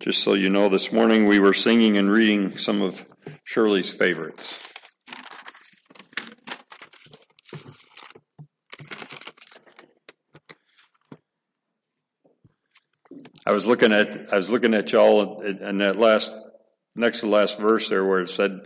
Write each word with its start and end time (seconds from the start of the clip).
Just 0.00 0.22
so 0.22 0.32
you 0.32 0.48
know, 0.48 0.70
this 0.70 0.92
morning 0.92 1.26
we 1.26 1.38
were 1.38 1.52
singing 1.52 1.98
and 1.98 2.10
reading 2.10 2.56
some 2.56 2.80
of 2.80 3.04
Shirley's 3.44 3.92
favorites. 3.92 4.66
I 13.44 13.52
was 13.52 13.66
looking 13.66 13.92
at 13.92 14.32
I 14.32 14.36
was 14.36 14.50
looking 14.50 14.72
at 14.72 14.90
y'all 14.90 15.42
and 15.42 15.82
that 15.82 15.96
last 15.96 16.32
next 16.96 17.20
to 17.20 17.26
the 17.26 17.32
last 17.32 17.58
verse 17.58 17.90
there 17.90 18.02
where 18.02 18.20
it 18.20 18.28
said 18.28 18.60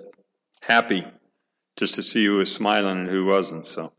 happy 0.62 1.04
just 1.76 1.96
to 1.96 2.02
see 2.04 2.26
who 2.26 2.36
was 2.36 2.54
smiling 2.54 3.00
and 3.00 3.08
who 3.08 3.24
wasn't 3.24 3.64
so 3.64 3.92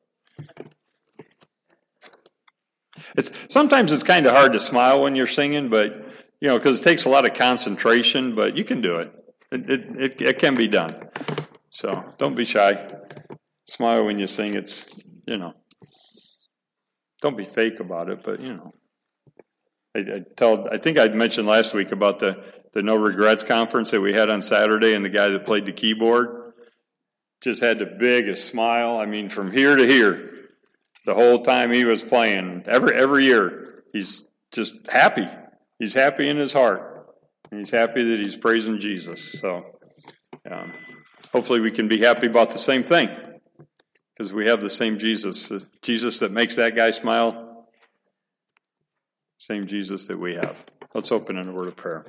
it's 3.17 3.31
sometimes 3.49 3.91
it's 3.91 4.03
kind 4.03 4.25
of 4.25 4.33
hard 4.33 4.53
to 4.53 4.59
smile 4.59 5.01
when 5.01 5.17
you're 5.17 5.27
singing 5.27 5.69
but 5.69 6.05
you 6.39 6.49
know, 6.49 6.57
because 6.57 6.81
it 6.81 6.83
takes 6.83 7.05
a 7.05 7.09
lot 7.09 7.25
of 7.25 7.33
concentration, 7.33 8.35
but 8.35 8.55
you 8.57 8.63
can 8.63 8.81
do 8.81 8.97
it. 8.97 9.11
It, 9.51 9.69
it, 9.69 9.81
it, 9.97 10.21
it 10.21 10.39
can 10.39 10.55
be 10.55 10.67
done. 10.67 11.09
So 11.69 12.13
don't 12.17 12.35
be 12.35 12.45
shy. 12.45 12.87
Smile 13.67 14.05
when 14.05 14.19
you 14.19 14.27
sing. 14.27 14.55
It's, 14.55 14.85
you 15.27 15.37
know, 15.37 15.53
don't 17.21 17.37
be 17.37 17.45
fake 17.45 17.79
about 17.79 18.09
it, 18.09 18.23
but, 18.23 18.39
you 18.39 18.53
know. 18.53 18.73
I, 19.95 19.99
I, 19.99 20.21
tell, 20.35 20.67
I 20.71 20.77
think 20.77 20.97
I 20.97 21.07
mentioned 21.07 21.47
last 21.47 21.73
week 21.73 21.91
about 21.91 22.19
the, 22.19 22.43
the 22.73 22.81
No 22.81 22.95
Regrets 22.95 23.43
conference 23.43 23.91
that 23.91 24.01
we 24.01 24.13
had 24.13 24.29
on 24.29 24.41
Saturday, 24.41 24.93
and 24.93 25.05
the 25.05 25.09
guy 25.09 25.29
that 25.29 25.45
played 25.45 25.65
the 25.65 25.71
keyboard 25.71 26.51
just 27.41 27.61
had 27.61 27.79
the 27.79 27.85
biggest 27.85 28.45
smile. 28.45 28.97
I 28.97 29.05
mean, 29.05 29.29
from 29.29 29.51
here 29.51 29.75
to 29.75 29.87
here, 29.87 30.49
the 31.05 31.13
whole 31.13 31.43
time 31.43 31.71
he 31.71 31.85
was 31.85 32.03
playing. 32.03 32.63
Every 32.65 32.93
every 32.95 33.25
year, 33.25 33.83
he's 33.93 34.27
just 34.51 34.75
happy. 34.89 35.27
He's 35.85 35.93
happy 35.93 36.27
in 36.27 36.37
his 36.37 36.51
heart. 36.51 37.05
He's 37.51 37.69
happy 37.69 38.01
that 38.01 38.17
he's 38.17 38.35
praising 38.35 38.79
Jesus. 38.79 39.33
So, 39.33 39.77
um, 40.49 40.73
hopefully, 41.31 41.59
we 41.59 41.69
can 41.69 41.87
be 41.87 41.99
happy 41.99 42.25
about 42.25 42.49
the 42.49 42.57
same 42.57 42.81
thing 42.81 43.07
because 44.09 44.33
we 44.33 44.47
have 44.47 44.61
the 44.61 44.69
same 44.71 44.97
Jesus. 44.97 45.47
The 45.49 45.63
Jesus 45.83 46.17
that 46.21 46.31
makes 46.31 46.55
that 46.55 46.75
guy 46.75 46.89
smile, 46.89 47.69
same 49.37 49.67
Jesus 49.67 50.07
that 50.07 50.17
we 50.17 50.33
have. 50.33 50.65
Let's 50.95 51.11
open 51.11 51.37
in 51.37 51.49
a 51.49 51.51
word 51.51 51.67
of 51.67 51.75
prayer. 51.75 52.03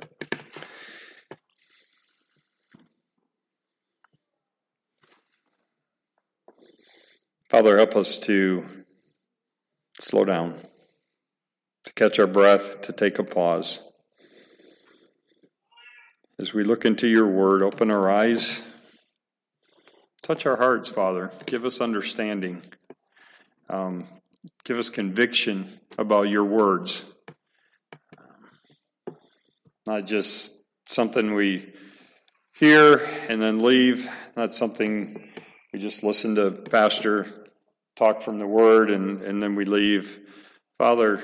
Father, 7.47 7.77
help 7.77 7.95
us 7.95 8.17
to 8.21 8.65
slow 9.99 10.25
down 10.25 10.55
catch 11.97 12.19
our 12.19 12.27
breath, 12.27 12.81
to 12.81 12.93
take 12.93 13.17
a 13.17 13.23
pause. 13.23 13.79
As 16.39 16.53
we 16.53 16.63
look 16.63 16.85
into 16.85 17.07
your 17.07 17.25
word, 17.25 17.63
open 17.63 17.89
our 17.89 18.07
eyes, 18.07 18.61
touch 20.21 20.45
our 20.45 20.57
hearts, 20.57 20.89
Father. 20.89 21.31
Give 21.47 21.65
us 21.65 21.81
understanding. 21.81 22.61
Um, 23.67 24.05
give 24.63 24.77
us 24.77 24.91
conviction 24.91 25.65
about 25.97 26.29
your 26.29 26.43
words. 26.43 27.03
Not 29.87 30.05
just 30.05 30.53
something 30.85 31.33
we 31.33 31.73
hear 32.53 33.09
and 33.27 33.41
then 33.41 33.63
leave, 33.63 34.07
not 34.35 34.53
something 34.53 35.31
we 35.73 35.79
just 35.79 36.03
listen 36.03 36.35
to 36.35 36.51
Pastor 36.51 37.25
talk 37.95 38.21
from 38.21 38.37
the 38.37 38.45
word 38.45 38.91
and, 38.91 39.23
and 39.23 39.41
then 39.41 39.55
we 39.55 39.65
leave. 39.65 40.19
Father, 40.77 41.19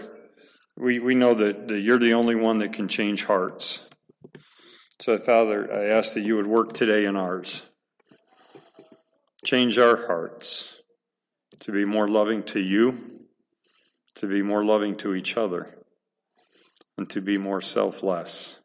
we, 0.78 1.00
we 1.00 1.16
know 1.16 1.34
that, 1.34 1.67
that 1.67 1.79
you're 1.79 2.00
the 2.00 2.13
only 2.13 2.35
one 2.35 2.59
that 2.59 2.73
can 2.73 2.88
change 2.88 3.25
hearts. 3.25 3.88
So, 5.00 5.17
Father, 5.17 5.72
I 5.72 5.85
ask 5.85 6.13
that 6.13 6.22
you 6.22 6.35
would 6.35 6.47
work 6.47 6.73
today 6.73 7.06
in 7.06 7.16
ours. 7.16 7.66
Change 9.44 9.78
our 9.78 10.07
hearts 10.07 10.81
to 11.59 11.72
be 11.72 11.85
more 11.85 12.07
loving 12.07 12.44
to 12.44 12.59
you, 12.59 13.25
to 14.16 14.28
be 14.28 14.41
more 14.41 14.63
loving 14.63 14.95
to 14.97 15.13
each 15.13 15.38
other, 15.38 15.78
and 16.97 17.09
to 17.09 17.22
be 17.22 17.38
more 17.38 17.62
selfless. 17.62 18.59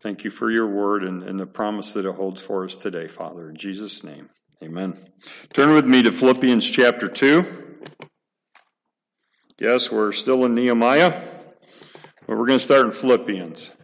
Thank 0.00 0.22
you 0.22 0.30
for 0.30 0.50
your 0.50 0.66
word 0.66 1.02
and, 1.02 1.22
and 1.22 1.40
the 1.40 1.46
promise 1.46 1.92
that 1.94 2.06
it 2.06 2.14
holds 2.14 2.40
for 2.40 2.64
us 2.64 2.76
today, 2.76 3.08
Father. 3.08 3.48
In 3.48 3.56
Jesus' 3.56 4.04
name, 4.04 4.28
amen. 4.62 4.96
Turn 5.52 5.72
with 5.72 5.86
me 5.86 6.02
to 6.02 6.12
Philippians 6.12 6.68
chapter 6.70 7.08
2. 7.08 7.67
Yes, 9.60 9.90
we're 9.90 10.12
still 10.12 10.44
in 10.44 10.54
Nehemiah, 10.54 11.20
but 12.28 12.38
we're 12.38 12.46
going 12.46 12.60
to 12.60 12.64
start 12.64 12.86
in 12.86 12.92
Philippians. 12.92 13.74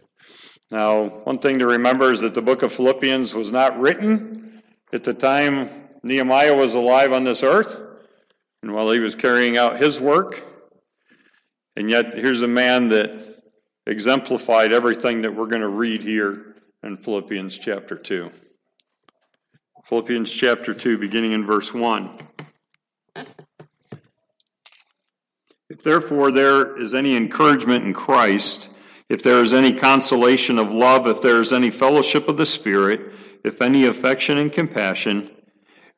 Now, 0.71 1.03
one 1.25 1.37
thing 1.39 1.59
to 1.59 1.67
remember 1.67 2.13
is 2.13 2.21
that 2.21 2.33
the 2.33 2.41
book 2.41 2.63
of 2.63 2.71
Philippians 2.71 3.33
was 3.33 3.51
not 3.51 3.77
written 3.77 4.63
at 4.93 5.03
the 5.03 5.13
time 5.13 5.69
Nehemiah 6.01 6.55
was 6.55 6.75
alive 6.75 7.11
on 7.11 7.25
this 7.25 7.43
earth 7.43 7.77
and 8.61 8.73
while 8.73 8.89
he 8.89 8.99
was 8.99 9.15
carrying 9.15 9.57
out 9.57 9.75
his 9.75 9.99
work. 9.99 10.41
And 11.75 11.89
yet, 11.89 12.13
here's 12.13 12.41
a 12.41 12.47
man 12.47 12.87
that 12.89 13.43
exemplified 13.85 14.71
everything 14.71 15.23
that 15.23 15.35
we're 15.35 15.47
going 15.47 15.61
to 15.61 15.67
read 15.67 16.01
here 16.01 16.55
in 16.83 16.95
Philippians 16.95 17.57
chapter 17.57 17.97
2. 17.97 18.31
Philippians 19.83 20.33
chapter 20.33 20.73
2, 20.73 20.97
beginning 20.97 21.33
in 21.33 21.45
verse 21.45 21.73
1. 21.73 22.17
If 25.75 25.83
therefore 25.83 26.31
there 26.31 26.79
is 26.81 26.93
any 26.93 27.17
encouragement 27.17 27.83
in 27.83 27.91
Christ, 27.91 28.73
if 29.09 29.21
there 29.21 29.41
is 29.41 29.53
any 29.53 29.73
consolation 29.73 30.57
of 30.57 30.71
love, 30.71 31.05
if 31.05 31.21
there 31.21 31.41
is 31.41 31.51
any 31.51 31.69
fellowship 31.69 32.29
of 32.29 32.37
the 32.37 32.45
Spirit, 32.45 33.11
if 33.43 33.61
any 33.61 33.85
affection 33.85 34.37
and 34.37 34.53
compassion, 34.53 35.29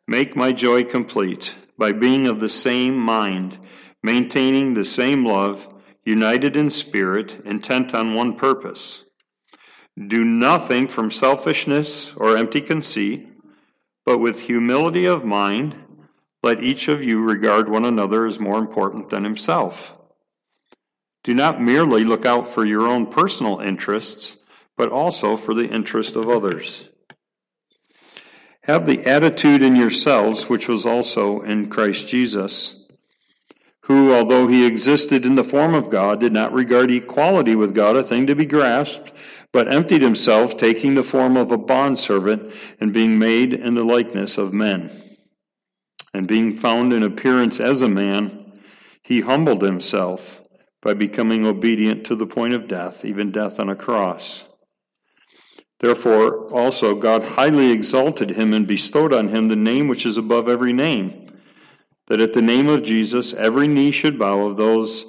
make 0.07 0.35
my 0.35 0.51
joy 0.51 0.83
complete 0.83 1.53
by 1.77 1.91
being 1.91 2.25
of 2.25 2.39
the 2.39 2.49
same 2.49 2.97
mind, 2.97 3.59
maintaining 4.01 4.73
the 4.73 4.83
same 4.83 5.23
love, 5.23 5.67
united 6.03 6.57
in 6.57 6.71
spirit, 6.71 7.39
intent 7.45 7.93
on 7.93 8.16
one 8.16 8.35
purpose. 8.35 9.03
Do 9.95 10.25
nothing 10.25 10.87
from 10.87 11.11
selfishness 11.11 12.13
or 12.16 12.35
empty 12.35 12.61
conceit, 12.61 13.27
but 14.07 14.17
with 14.17 14.41
humility 14.41 15.05
of 15.05 15.23
mind, 15.23 15.75
let 16.43 16.63
each 16.63 16.87
of 16.87 17.03
you 17.03 17.21
regard 17.21 17.69
one 17.69 17.85
another 17.85 18.25
as 18.25 18.39
more 18.39 18.57
important 18.57 19.09
than 19.09 19.23
himself. 19.23 19.97
Do 21.23 21.33
not 21.33 21.61
merely 21.61 22.03
look 22.03 22.25
out 22.25 22.47
for 22.47 22.63
your 22.63 22.87
own 22.87 23.07
personal 23.07 23.59
interests, 23.59 24.37
but 24.77 24.89
also 24.89 25.35
for 25.35 25.53
the 25.53 25.67
interest 25.67 26.15
of 26.15 26.29
others. 26.29 26.87
Have 28.63 28.85
the 28.85 29.05
attitude 29.05 29.61
in 29.61 29.75
yourselves 29.75 30.49
which 30.49 30.67
was 30.67 30.85
also 30.85 31.41
in 31.41 31.69
Christ 31.69 32.07
Jesus, 32.07 32.79
who, 33.81 34.13
although 34.13 34.47
he 34.47 34.67
existed 34.67 35.25
in 35.25 35.35
the 35.35 35.43
form 35.43 35.73
of 35.73 35.89
God, 35.89 36.19
did 36.19 36.33
not 36.33 36.53
regard 36.53 36.91
equality 36.91 37.55
with 37.55 37.73
God 37.73 37.95
a 37.95 38.03
thing 38.03 38.27
to 38.27 38.35
be 38.35 38.45
grasped, 38.45 39.13
but 39.53 39.73
emptied 39.73 40.01
himself, 40.01 40.57
taking 40.57 40.95
the 40.95 41.03
form 41.03 41.37
of 41.37 41.51
a 41.51 41.57
bondservant 41.57 42.53
and 42.79 42.93
being 42.93 43.17
made 43.17 43.53
in 43.53 43.75
the 43.75 43.83
likeness 43.83 44.37
of 44.37 44.53
men. 44.53 44.91
And 46.13 46.28
being 46.28 46.56
found 46.56 46.94
in 46.94 47.03
appearance 47.03 47.59
as 47.59 47.81
a 47.81 47.90
man, 47.90 48.47
he 49.03 49.22
humbled 49.22 49.62
himself 49.62 50.41
by 50.81 50.94
becoming 50.94 51.45
obedient 51.45 52.06
to 52.06 52.16
the 52.16 52.28
point 52.28 52.53
of 52.53 52.68
death, 52.68 53.06
even 53.06 53.31
death 53.31 53.59
on 53.59 53.69
a 53.69 53.75
cross. 53.75 54.47
Therefore, 55.79 56.51
also 56.51 56.96
God 56.96 57.23
highly 57.23 57.72
exalted 57.72 58.31
him 58.31 58.53
and 58.53 58.67
bestowed 58.67 59.14
on 59.14 59.29
him 59.29 59.47
the 59.47 59.55
name 59.55 59.87
which 59.87 60.05
is 60.05 60.17
above 60.17 60.49
every 60.49 60.73
name, 60.73 61.28
that 62.08 62.20
at 62.20 62.34
the 62.34 62.41
name 62.41 62.67
of 62.67 62.84
Jesus 62.84 63.34
every 63.34 63.67
knee 63.67 63.91
should 63.91 64.17
bow 64.17 64.46
of 64.46 64.58
those 64.58 65.05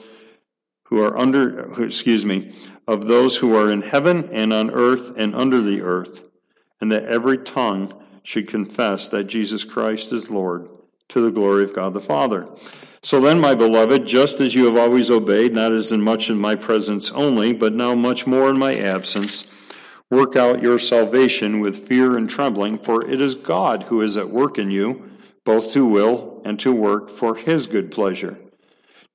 who 0.84 1.02
are 1.02 1.18
under, 1.18 1.82
excuse 1.82 2.24
me, 2.24 2.54
of 2.86 3.06
those 3.06 3.36
who 3.36 3.56
are 3.56 3.70
in 3.70 3.82
heaven 3.82 4.28
and 4.32 4.52
on 4.52 4.70
earth 4.70 5.12
and 5.16 5.34
under 5.34 5.60
the 5.60 5.82
earth, 5.82 6.28
and 6.80 6.92
that 6.92 7.04
every 7.04 7.38
tongue 7.38 7.92
should 8.22 8.46
confess 8.46 9.08
that 9.08 9.24
Jesus 9.24 9.64
Christ 9.64 10.12
is 10.12 10.30
Lord 10.30 10.77
to 11.08 11.20
the 11.20 11.30
glory 11.30 11.64
of 11.64 11.74
God 11.74 11.94
the 11.94 12.00
Father. 12.00 12.46
So 13.02 13.20
then, 13.20 13.40
my 13.40 13.54
beloved, 13.54 14.06
just 14.06 14.40
as 14.40 14.54
you 14.54 14.66
have 14.66 14.76
always 14.76 15.10
obeyed, 15.10 15.54
not 15.54 15.72
as 15.72 15.92
in 15.92 16.02
much 16.02 16.30
in 16.30 16.38
my 16.38 16.56
presence 16.56 17.10
only, 17.12 17.52
but 17.52 17.72
now 17.72 17.94
much 17.94 18.26
more 18.26 18.50
in 18.50 18.58
my 18.58 18.76
absence, 18.76 19.50
work 20.10 20.36
out 20.36 20.62
your 20.62 20.78
salvation 20.78 21.60
with 21.60 21.86
fear 21.86 22.16
and 22.16 22.28
trembling, 22.28 22.78
for 22.78 23.08
it 23.08 23.20
is 23.20 23.34
God 23.34 23.84
who 23.84 24.00
is 24.00 24.16
at 24.16 24.30
work 24.30 24.58
in 24.58 24.70
you, 24.70 25.08
both 25.44 25.72
to 25.72 25.86
will 25.86 26.42
and 26.44 26.58
to 26.60 26.72
work 26.72 27.08
for 27.08 27.36
his 27.36 27.66
good 27.66 27.90
pleasure. 27.90 28.36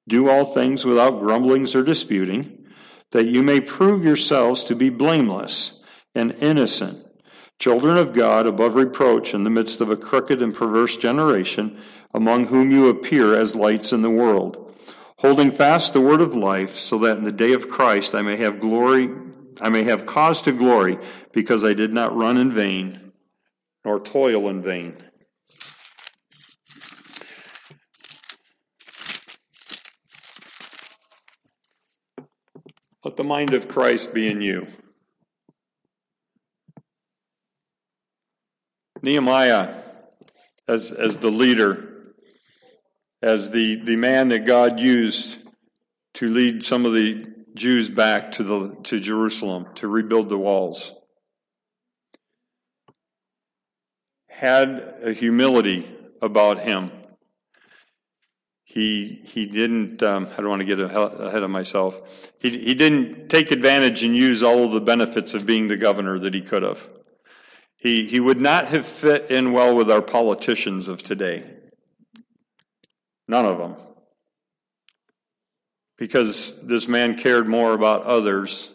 Do 0.08 0.30
all 0.30 0.46
things 0.46 0.86
without 0.86 1.20
grumblings 1.20 1.76
or 1.76 1.84
disputing, 1.84 2.66
that 3.12 3.26
you 3.26 3.44
may 3.44 3.60
prove 3.60 4.04
yourselves 4.04 4.64
to 4.66 4.76
be 4.76 4.90
blameless 4.90 5.82
and 6.16 6.32
innocent 6.42 7.03
children 7.64 7.96
of 7.96 8.12
God 8.12 8.46
above 8.46 8.76
reproach 8.76 9.34
in 9.34 9.46
the 9.46 9.50
midst 9.50 9.80
of 9.80 9.90
a 9.90 9.96
crooked 9.96 10.42
and 10.42 10.54
perverse 10.54 10.98
generation, 10.98 11.80
among 12.14 12.48
whom 12.48 12.72
you 12.72 12.90
appear 12.90 13.34
as 13.38 13.56
lights 13.56 13.94
in 13.94 14.02
the 14.02 14.10
world, 14.10 14.76
holding 15.20 15.50
fast 15.50 15.94
the 15.94 16.02
word 16.02 16.20
of 16.20 16.36
life, 16.36 16.76
so 16.76 16.98
that 16.98 17.18
in 17.18 17.24
the 17.24 17.32
day 17.32 17.54
of 17.54 17.70
Christ 17.70 18.14
I 18.14 18.22
may 18.22 18.36
have 18.36 18.60
glory 18.60 19.10
I 19.62 19.70
may 19.70 19.84
have 19.84 20.06
cause 20.06 20.42
to 20.42 20.52
glory, 20.52 20.98
because 21.32 21.64
I 21.64 21.74
did 21.74 21.94
not 21.94 22.14
run 22.14 22.36
in 22.36 22.52
vain, 22.52 23.14
nor 23.86 23.98
toil 23.98 24.50
in 24.50 24.62
vain. 24.62 24.98
Let 33.06 33.16
the 33.16 33.24
mind 33.24 33.54
of 33.54 33.70
Christ 33.70 34.14
be 34.14 34.30
in 34.30 34.42
you. 34.42 34.68
Nehemiah, 39.04 39.76
as, 40.66 40.94
as 40.94 41.18
the 41.18 41.30
leader, 41.30 42.14
as 43.22 43.52
the, 43.52 43.76
the 43.76 43.98
man 43.98 44.30
that 44.30 44.46
God 44.46 44.80
used 44.80 45.38
to 46.16 46.30
lead 46.30 46.64
some 46.64 46.86
of 46.86 46.94
the 46.94 47.26
Jews 47.54 47.90
back 47.90 48.32
to, 48.34 48.44
the, 48.44 48.76
to 48.84 49.02
Jerusalem 49.02 49.68
to 49.76 49.90
rebuild 49.90 50.30
the 50.30 50.38
walls, 50.38 50.96
had 54.30 54.96
a 55.04 55.12
humility 55.12 55.86
about 56.22 56.60
him. 56.60 56.90
He, 58.64 59.22
he 59.26 59.46
didn't, 59.46 60.02
um, 60.02 60.30
I 60.32 60.38
don't 60.38 60.50
want 60.50 60.62
to 60.62 60.66
get 60.66 60.80
ahead 60.80 61.44
of 61.44 61.50
myself. 61.50 62.32
He, 62.40 62.58
he 62.58 62.74
didn't 62.74 63.28
take 63.28 63.52
advantage 63.52 64.02
and 64.02 64.16
use 64.16 64.42
all 64.42 64.64
of 64.64 64.72
the 64.72 64.82
benefits 64.82 65.34
of 65.34 65.46
being 65.46 65.68
the 65.68 65.78
governor 65.78 66.18
that 66.20 66.34
he 66.34 66.42
could 66.42 66.64
have. 66.64 66.88
He, 67.84 68.06
he 68.06 68.22
would 68.22 68.40
not 68.40 68.70
have 68.70 68.86
fit 68.86 69.30
in 69.30 69.52
well 69.52 69.76
with 69.76 69.92
our 69.92 70.02
politicians 70.02 70.88
of 70.88 71.04
today. 71.04 71.44
None 73.28 73.46
of 73.46 73.58
them. 73.58 73.76
Because 75.98 76.66
this 76.66 76.88
man 76.88 77.18
cared 77.18 77.50
more 77.50 77.74
about 77.74 78.04
others 78.04 78.72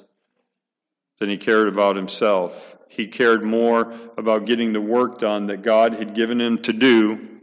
than 1.20 1.30
he 1.30 1.38
cared 1.38 1.68
about 1.68 1.96
himself. 1.96 2.76
He 2.90 3.06
cared 3.06 3.42
more 3.42 3.94
about 4.18 4.44
getting 4.44 4.74
the 4.74 4.80
work 4.82 5.18
done 5.18 5.46
that 5.46 5.62
God 5.62 5.94
had 5.94 6.14
given 6.14 6.38
him 6.38 6.58
to 6.58 6.74
do 6.74 7.40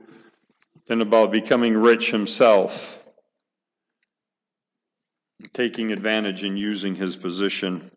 than 0.86 1.02
about 1.02 1.32
becoming 1.32 1.76
rich 1.76 2.12
himself, 2.12 3.04
taking 5.52 5.92
advantage 5.92 6.44
and 6.44 6.60
using 6.60 6.94
his 6.94 7.16
position. 7.16 7.90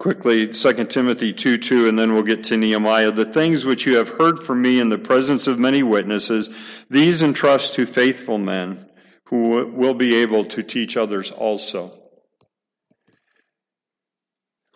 Quickly, 0.00 0.48
2 0.48 0.86
Timothy 0.86 1.30
2 1.34 1.58
2, 1.58 1.86
and 1.86 1.98
then 1.98 2.14
we'll 2.14 2.22
get 2.22 2.42
to 2.44 2.56
Nehemiah. 2.56 3.12
The 3.12 3.26
things 3.26 3.66
which 3.66 3.84
you 3.84 3.98
have 3.98 4.08
heard 4.08 4.38
from 4.38 4.62
me 4.62 4.80
in 4.80 4.88
the 4.88 4.96
presence 4.96 5.46
of 5.46 5.58
many 5.58 5.82
witnesses, 5.82 6.48
these 6.88 7.22
entrust 7.22 7.74
to 7.74 7.84
faithful 7.84 8.38
men 8.38 8.88
who 9.26 9.66
will 9.66 9.92
be 9.92 10.14
able 10.14 10.46
to 10.46 10.62
teach 10.62 10.96
others 10.96 11.30
also. 11.30 11.98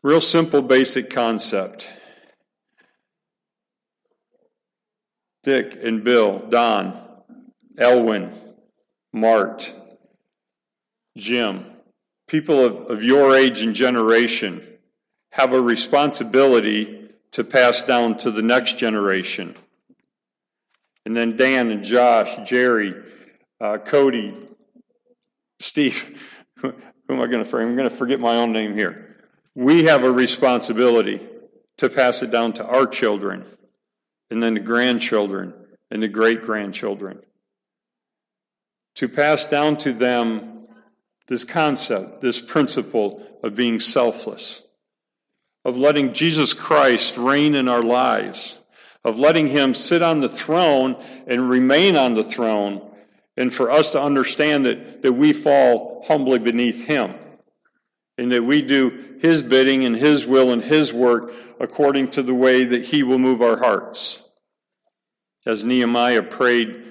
Real 0.03 0.21
simple, 0.21 0.61
basic 0.61 1.09
concept. 1.09 1.89
Dick 5.43 5.79
and 5.83 6.05
Bill, 6.05 6.41
Don, 6.51 7.01
Elwin, 7.79 8.31
Mart, 9.11 9.75
Jim, 11.17 11.65
people 12.29 12.63
of, 12.63 12.91
of 12.91 13.03
your 13.03 13.35
age 13.35 13.63
and 13.63 13.75
generation 13.75 14.63
have 15.35 15.53
a 15.53 15.61
responsibility 15.61 17.09
to 17.33 17.43
pass 17.43 17.83
down 17.83 18.17
to 18.17 18.31
the 18.31 18.41
next 18.41 18.79
generation. 18.79 19.57
And 21.05 21.17
then 21.17 21.37
Dan 21.37 21.73
and 21.73 21.83
Josh, 21.83 22.49
Jerry, 22.49 22.95
uh, 23.61 23.79
Cody, 23.79 24.33
Steve, 25.59 26.41
who, 26.59 26.71
who 27.09 27.15
am 27.15 27.21
I 27.21 27.27
going 27.27 27.43
to 27.43 27.45
forget? 27.45 27.67
I'm 27.67 27.75
going 27.75 27.91
to 27.91 27.97
forget 27.97 28.21
my 28.21 28.37
own 28.37 28.53
name 28.53 28.75
here. 28.75 29.17
We 29.57 29.85
have 29.85 30.05
a 30.05 30.11
responsibility 30.11 31.21
to 31.79 31.91
pass 31.91 32.23
it 32.23 32.31
down 32.31 32.53
to 32.53 32.65
our 32.65 32.87
children, 32.87 33.45
and 34.31 34.41
then 34.41 34.55
the 34.55 34.61
grandchildren, 34.61 35.53
and 35.91 36.01
the 36.01 36.07
great 36.07 36.43
grandchildren. 36.43 37.19
To 38.97 39.09
pass 39.09 39.49
down 39.49 39.79
to 39.79 39.93
them 39.93 40.69
this 41.27 41.43
concept, 41.43 42.21
this 42.21 42.41
principle 42.41 43.27
of 43.43 43.57
being 43.57 43.81
selfless 43.81 44.64
of 45.65 45.77
letting 45.77 46.13
Jesus 46.13 46.53
Christ 46.53 47.17
reign 47.17 47.55
in 47.55 47.69
our 47.69 47.83
lives, 47.83 48.59
of 49.05 49.19
letting 49.19 49.49
Him 49.49 49.75
sit 49.75 50.03
on 50.03 50.21
the 50.21 50.29
throne 50.29 50.97
and 51.27 51.49
remain 51.49 51.97
on 51.97 52.15
the 52.15 52.25
throne, 52.25 52.91
and 53.37 53.53
for 53.53 53.71
us 53.71 53.93
to 53.93 54.03
understand 54.03 54.67
that, 54.67 55.03
that 55.03 55.13
we 55.13 55.33
fall 55.33 56.05
humbly 56.07 56.39
beneath 56.39 56.87
Him, 56.87 57.15
and 58.19 58.31
that 58.31 58.45
we 58.45 58.63
do 58.63 59.17
His 59.21 59.43
bidding 59.43 59.85
and 59.85 59.97
His 59.97 60.27
will 60.27 60.53
and 60.53 60.63
His 60.63 60.93
work 60.93 61.33
according 61.59 62.09
to 62.11 62.23
the 62.23 62.35
way 62.35 62.65
that 62.65 62.85
He 62.85 63.03
will 63.03 63.19
move 63.19 63.41
our 63.41 63.59
hearts. 63.59 64.23
As 65.47 65.65
Nehemiah 65.65 66.23
prayed 66.23 66.83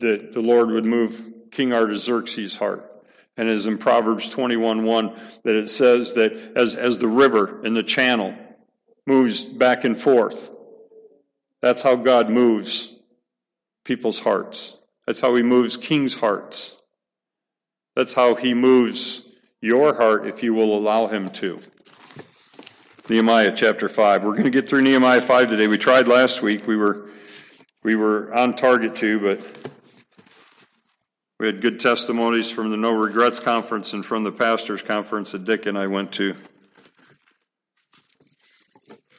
that 0.00 0.32
the 0.32 0.40
Lord 0.40 0.70
would 0.70 0.84
move 0.84 1.30
King 1.50 1.72
Artaxerxes' 1.72 2.56
heart. 2.56 2.89
And 3.36 3.48
as 3.48 3.66
in 3.66 3.78
Proverbs 3.78 4.28
21 4.30 4.84
1, 4.84 5.20
that 5.44 5.54
it 5.54 5.68
says 5.68 6.14
that 6.14 6.32
as, 6.56 6.74
as 6.74 6.98
the 6.98 7.08
river 7.08 7.64
in 7.64 7.74
the 7.74 7.82
channel 7.82 8.36
moves 9.06 9.44
back 9.44 9.84
and 9.84 9.98
forth, 9.98 10.50
that's 11.62 11.82
how 11.82 11.96
God 11.96 12.30
moves 12.30 12.92
people's 13.84 14.20
hearts. 14.20 14.76
That's 15.06 15.20
how 15.20 15.34
He 15.34 15.42
moves 15.42 15.76
kings' 15.76 16.16
hearts. 16.16 16.76
That's 17.96 18.14
how 18.14 18.34
He 18.34 18.54
moves 18.54 19.26
your 19.60 19.94
heart 19.94 20.26
if 20.26 20.42
you 20.42 20.54
will 20.54 20.76
allow 20.76 21.06
Him 21.06 21.28
to. 21.30 21.60
Nehemiah 23.08 23.52
chapter 23.52 23.88
5. 23.88 24.22
We're 24.22 24.32
going 24.32 24.44
to 24.44 24.50
get 24.50 24.68
through 24.68 24.82
Nehemiah 24.82 25.20
5 25.20 25.50
today. 25.50 25.66
We 25.66 25.78
tried 25.78 26.06
last 26.06 26.42
week. 26.42 26.68
We 26.68 26.76
were, 26.76 27.08
we 27.82 27.96
were 27.96 28.32
on 28.32 28.54
target 28.54 28.94
to, 28.96 29.18
but 29.18 29.70
we 31.40 31.46
had 31.46 31.62
good 31.62 31.80
testimonies 31.80 32.50
from 32.50 32.70
the 32.70 32.76
No 32.76 32.92
Regrets 32.92 33.40
Conference 33.40 33.94
and 33.94 34.04
from 34.04 34.24
the 34.24 34.30
Pastors 34.30 34.82
Conference 34.82 35.32
that 35.32 35.46
Dick 35.46 35.64
and 35.64 35.78
I 35.78 35.86
went 35.86 36.12
to. 36.12 36.36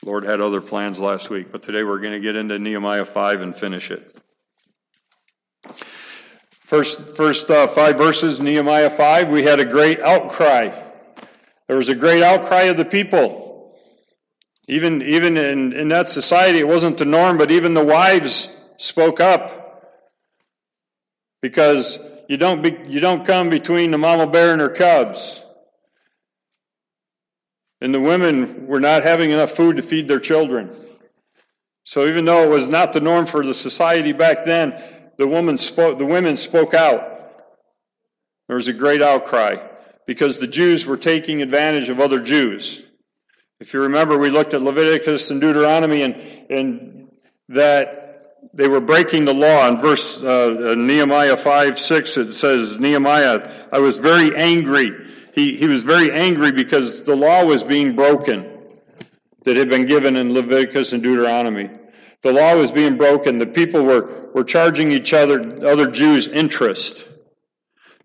Lord 0.05 0.23
had 0.23 0.39
other 0.39 0.61
plans 0.61 0.99
last 0.99 1.31
week, 1.31 1.51
but 1.51 1.63
today 1.63 1.81
we're 1.81 1.97
going 1.97 2.13
to 2.13 2.19
get 2.19 2.35
into 2.35 2.59
Nehemiah 2.59 3.05
5 3.05 3.41
and 3.41 3.55
finish 3.55 3.89
it. 3.89 4.15
First, 6.59 7.17
first 7.17 7.49
uh, 7.49 7.65
five 7.65 7.97
verses, 7.97 8.39
Nehemiah 8.39 8.91
5, 8.91 9.29
we 9.29 9.41
had 9.41 9.59
a 9.59 9.65
great 9.65 9.99
outcry. 9.99 10.69
There 11.65 11.77
was 11.77 11.89
a 11.89 11.95
great 11.95 12.21
outcry 12.21 12.63
of 12.63 12.77
the 12.77 12.85
people. 12.85 13.73
Even, 14.67 15.01
even 15.01 15.37
in, 15.37 15.73
in 15.73 15.87
that 15.87 16.07
society, 16.11 16.59
it 16.59 16.67
wasn't 16.67 16.99
the 16.99 17.05
norm, 17.05 17.39
but 17.39 17.49
even 17.49 17.73
the 17.73 17.83
wives 17.83 18.55
spoke 18.77 19.19
up 19.19 19.60
because 21.41 21.99
you 22.27 22.37
don't, 22.37 22.61
be, 22.61 22.77
you 22.87 22.99
don't 22.99 23.25
come 23.25 23.49
between 23.49 23.91
the 23.91 23.97
mama 23.97 24.27
bear 24.27 24.53
and 24.53 24.61
her 24.61 24.69
cubs. 24.69 25.43
And 27.81 27.93
the 27.93 27.99
women 27.99 28.67
were 28.67 28.79
not 28.79 29.03
having 29.03 29.31
enough 29.31 29.51
food 29.51 29.77
to 29.77 29.83
feed 29.83 30.07
their 30.07 30.19
children. 30.19 30.71
So 31.83 32.05
even 32.05 32.25
though 32.25 32.43
it 32.43 32.49
was 32.49 32.69
not 32.69 32.93
the 32.93 33.01
norm 33.01 33.25
for 33.25 33.43
the 33.43 33.55
society 33.55 34.13
back 34.13 34.45
then, 34.45 34.81
the, 35.17 35.27
woman 35.27 35.57
spoke, 35.57 35.97
the 35.97 36.05
women 36.05 36.37
spoke 36.37 36.73
out. 36.73 37.07
There 38.47 38.55
was 38.55 38.67
a 38.67 38.73
great 38.73 39.01
outcry 39.01 39.55
because 40.05 40.37
the 40.37 40.47
Jews 40.47 40.85
were 40.85 40.97
taking 40.97 41.41
advantage 41.41 41.89
of 41.89 41.99
other 41.99 42.21
Jews. 42.21 42.83
If 43.59 43.73
you 43.73 43.81
remember, 43.81 44.17
we 44.17 44.29
looked 44.29 44.53
at 44.53 44.61
Leviticus 44.61 45.31
and 45.31 45.41
Deuteronomy 45.41 46.01
and, 46.03 46.15
and 46.49 47.07
that 47.49 48.10
they 48.53 48.67
were 48.67 48.81
breaking 48.81 49.25
the 49.25 49.33
law. 49.33 49.67
In 49.67 49.79
verse 49.79 50.21
uh, 50.23 50.75
Nehemiah 50.77 51.37
5 51.37 51.79
6, 51.79 52.17
it 52.17 52.31
says, 52.33 52.79
Nehemiah, 52.79 53.49
I 53.71 53.79
was 53.79 53.97
very 53.97 54.35
angry. 54.35 54.91
He, 55.33 55.55
he 55.55 55.67
was 55.67 55.83
very 55.83 56.11
angry 56.11 56.51
because 56.51 57.03
the 57.03 57.15
law 57.15 57.45
was 57.45 57.63
being 57.63 57.95
broken 57.95 58.49
that 59.43 59.55
had 59.55 59.69
been 59.69 59.85
given 59.85 60.15
in 60.15 60.33
Leviticus 60.33 60.93
and 60.93 61.01
Deuteronomy. 61.01 61.69
The 62.21 62.31
law 62.31 62.55
was 62.55 62.71
being 62.71 62.97
broken. 62.97 63.39
The 63.39 63.47
people 63.47 63.83
were, 63.83 64.29
were 64.33 64.43
charging 64.43 64.91
each 64.91 65.13
other, 65.13 65.39
other 65.65 65.89
Jews, 65.89 66.27
interest. 66.27 67.07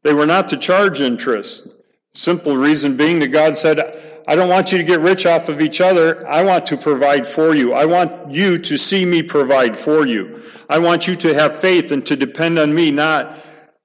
They 0.02 0.14
were 0.14 0.26
not 0.26 0.48
to 0.48 0.56
charge 0.56 1.00
interest. 1.00 1.76
Simple 2.14 2.56
reason 2.56 2.96
being 2.96 3.18
that 3.18 3.28
God 3.28 3.56
said, 3.56 3.95
I 4.26 4.34
don't 4.34 4.48
want 4.48 4.72
you 4.72 4.78
to 4.78 4.84
get 4.84 5.00
rich 5.00 5.24
off 5.24 5.48
of 5.48 5.60
each 5.60 5.80
other. 5.80 6.26
I 6.26 6.42
want 6.42 6.66
to 6.66 6.76
provide 6.76 7.26
for 7.26 7.54
you. 7.54 7.72
I 7.72 7.84
want 7.84 8.32
you 8.32 8.58
to 8.58 8.76
see 8.76 9.04
me 9.04 9.22
provide 9.22 9.76
for 9.76 10.06
you. 10.06 10.42
I 10.68 10.80
want 10.80 11.06
you 11.06 11.14
to 11.16 11.34
have 11.34 11.54
faith 11.54 11.92
and 11.92 12.04
to 12.06 12.16
depend 12.16 12.58
on 12.58 12.74
me, 12.74 12.90
not 12.90 13.38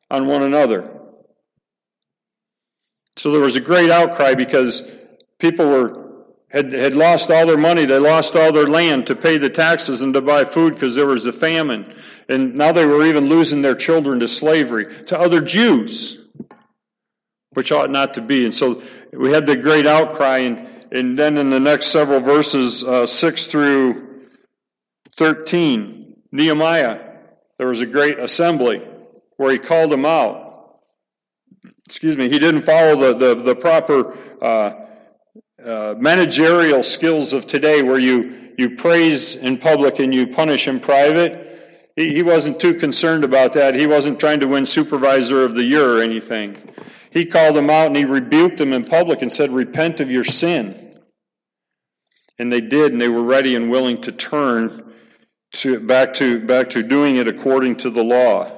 on 0.10 0.26
one 0.28 0.42
another. 0.42 0.92
So 3.18 3.32
there 3.32 3.42
was 3.42 3.56
a 3.56 3.62
great 3.62 3.92
outcry 3.92 4.34
because 4.34 4.90
people 5.38 5.68
were 5.68 6.02
had, 6.50 6.74
had 6.74 6.96
lost 6.96 7.32
all 7.32 7.46
their 7.46 7.58
money. 7.58 7.86
They 7.86 8.00
lost 8.00 8.36
all 8.36 8.52
their 8.52 8.68
land 8.68 9.08
to 9.08 9.16
pay 9.16 9.38
the 9.38 9.50
taxes 9.50 10.02
and 10.02 10.14
to 10.16 10.22
buy 10.22 10.44
food 10.44 10.74
because 10.74 10.96
there 10.96 11.06
was 11.06 11.26
a 11.26 11.32
famine. 11.32 11.94
And 12.28 12.56
now 12.56 12.72
they 12.72 12.86
were 12.86 13.06
even 13.06 13.30
losing 13.30 13.62
their 13.62 13.76
children 13.76 14.20
to 14.20 14.28
slavery, 14.28 14.86
to 15.06 15.20
other 15.20 15.40
Jews. 15.40 16.28
which 17.54 17.72
ought 17.72 17.90
not 17.90 18.14
to 18.14 18.22
be. 18.22 18.46
And 18.46 18.54
so 18.54 18.82
we 19.14 19.32
had 19.32 19.46
the 19.46 19.58
great 19.58 19.86
outcry, 19.86 20.40
and, 20.40 20.68
and 20.92 21.18
then 21.18 21.38
in 21.38 21.50
the 21.50 21.60
next 21.60 21.88
several 21.88 22.20
verses, 22.20 22.84
uh, 22.84 23.06
6 23.06 23.46
through 23.46 24.28
13, 25.16 26.16
Nehemiah, 26.32 27.02
there 27.58 27.68
was 27.68 27.82
a 27.82 27.86
great 27.86 28.20
assembly 28.20 28.82
where 29.38 29.52
he 29.52 29.60
called 29.60 29.92
them 29.92 30.06
out. 30.06 30.80
Excuse 31.86 32.18
me, 32.18 32.30
he 32.30 32.40
didn't 32.40 32.62
follow 32.62 33.14
the, 33.14 33.36
the, 33.36 33.42
the 33.42 33.56
proper 33.56 34.18
uh, 34.42 34.74
uh, 35.64 35.96
managerial 35.98 36.84
skills 36.84 37.34
of 37.34 37.46
today 37.46 37.84
where 37.84 38.00
you, 38.00 38.54
you 38.58 38.76
praise 38.76 39.36
in 39.36 39.58
public 39.58 40.00
and 40.00 40.14
you 40.14 40.26
punish 40.26 40.68
in 40.68 40.80
private. 40.80 41.92
He, 41.96 42.14
he 42.14 42.24
wasn't 42.24 42.60
too 42.60 42.76
concerned 42.76 43.24
about 43.24 43.54
that. 43.54 43.76
He 43.76 43.86
wasn't 43.86 44.20
trying 44.20 44.40
to 44.40 44.48
win 44.48 44.66
supervisor 44.66 45.44
of 45.44 45.54
the 45.54 45.64
year 45.64 45.98
or 45.98 46.02
anything. 46.02 46.58
He 47.12 47.26
called 47.26 47.58
them 47.58 47.70
out 47.70 47.88
and 47.88 47.96
he 47.98 48.06
rebuked 48.06 48.58
them 48.58 48.72
in 48.72 48.86
public 48.86 49.22
and 49.22 49.32
said, 49.32 49.52
Repent 49.52 50.00
of 50.00 50.10
your 50.10 50.24
sin. 50.24 50.98
And 52.40 52.52
they 52.52 52.62
did, 52.62 52.94
and 52.94 53.02
they 53.02 53.10
were 53.10 53.24
ready 53.24 53.56
and 53.56 53.70
willing 53.70 54.00
to 54.02 54.12
turn 54.12 54.94
to, 55.56 55.80
back, 55.82 56.14
to, 56.16 56.40
back 56.40 56.70
to 56.72 56.82
doing 56.82 57.18
it 57.18 57.28
according 57.28 57.76
to 57.78 57.90
the 57.90 58.04
law. 58.04 58.50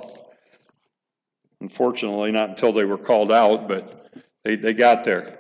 Unfortunately, 1.60 2.32
not 2.32 2.50
until 2.50 2.72
they 2.72 2.86
were 2.86 2.98
called 2.98 3.32
out, 3.32 3.68
but 3.68 4.08
they, 4.44 4.56
they 4.56 4.74
got 4.74 5.04
there. 5.04 5.40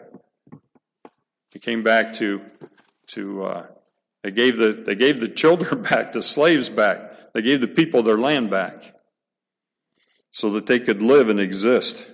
They 1.51 1.60
came 1.60 1.84
back 1.84 2.13
to, 2.13 2.41
to 3.10 3.43
uh, 3.43 3.67
they, 4.24 4.32
gave 4.32 4.58
the, 4.58 4.74
they 4.74 4.96
gave 4.96 5.22
the 5.22 5.27
children 5.27 5.84
back, 5.89 6.13
the 6.13 6.24
slaves 6.24 6.70
back. 6.70 7.34
They 7.34 7.43
gave 7.43 7.62
the 7.62 7.67
people 7.67 8.01
their 8.01 8.17
land 8.17 8.50
back 8.50 8.96
so 10.32 10.50
that 10.51 10.65
they 10.65 10.79
could 10.79 11.01
live 11.01 11.29
and 11.29 11.39
exist. 11.39 12.08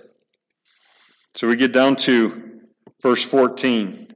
So 1.34 1.48
we 1.48 1.56
get 1.56 1.72
down 1.72 1.96
to 1.96 2.60
verse 3.02 3.24
14 3.24 4.14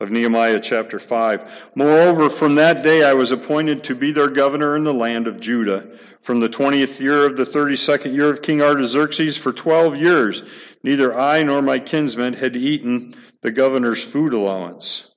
of 0.00 0.10
Nehemiah 0.10 0.60
chapter 0.60 0.98
5. 0.98 1.70
Moreover, 1.74 2.28
from 2.28 2.56
that 2.56 2.82
day 2.82 3.04
I 3.04 3.12
was 3.12 3.30
appointed 3.30 3.84
to 3.84 3.94
be 3.94 4.10
their 4.10 4.30
governor 4.30 4.76
in 4.76 4.84
the 4.84 4.94
land 4.94 5.26
of 5.26 5.40
Judah, 5.40 5.96
from 6.20 6.40
the 6.40 6.48
20th 6.48 7.00
year 7.00 7.26
of 7.26 7.36
the 7.36 7.44
32nd 7.44 8.14
year 8.14 8.30
of 8.30 8.42
King 8.42 8.62
Artaxerxes 8.62 9.36
for 9.36 9.52
12 9.52 9.96
years. 9.96 10.42
Neither 10.82 11.16
I 11.16 11.42
nor 11.42 11.62
my 11.62 11.78
kinsmen 11.78 12.34
had 12.34 12.56
eaten 12.56 13.14
the 13.42 13.52
governor's 13.52 14.02
food 14.02 14.32
allowance. 14.32 15.10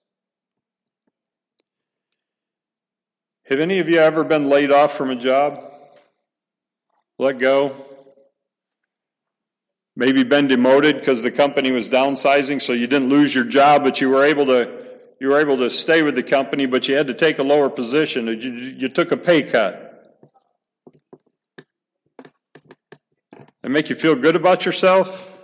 Have 3.46 3.62
any 3.62 3.80
of 3.80 3.88
you 3.88 3.98
ever 4.00 4.26
been 4.26 4.50
laid 4.50 4.72
off 4.72 4.94
from 4.94 5.10
a 5.10 5.16
job? 5.16 5.64
Let 7.18 7.40
go? 7.40 7.87
Maybe 9.98 10.24
been 10.24 10.48
demoted 10.48 11.00
because 11.00 11.24
the 11.24 11.32
company 11.32 11.72
was 11.72 11.90
downsizing, 11.90 12.62
so 12.62 12.72
you 12.72 12.86
didn't 12.86 13.10
lose 13.10 13.34
your 13.34 13.44
job, 13.44 13.84
but 13.84 14.00
you 14.00 14.10
were 14.10 14.24
able 14.24 14.46
to 14.46 14.86
you 15.20 15.30
were 15.30 15.40
able 15.40 15.58
to 15.58 15.72
stay 15.72 16.04
with 16.04 16.14
the 16.14 16.22
company, 16.22 16.68
but 16.68 16.88
you 16.88 16.96
had 16.96 17.08
to 17.08 17.14
take 17.16 17.40
a 17.40 17.44
lower 17.44 17.72
position. 17.72 18.28
You, 18.28 18.36
you 18.36 18.88
took 18.88 19.12
a 19.12 19.18
pay 19.18 19.42
cut. 19.42 19.84
That 23.64 23.70
make 23.70 23.90
you 23.90 23.96
feel 23.96 24.16
good 24.16 24.36
about 24.36 24.64
yourself? 24.64 25.36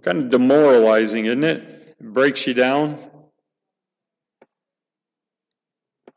Kind 0.00 0.18
of 0.22 0.30
demoralizing, 0.30 1.26
isn't 1.26 1.44
it? 1.44 1.96
It 2.00 2.14
breaks 2.14 2.46
you 2.46 2.54
down. 2.54 2.98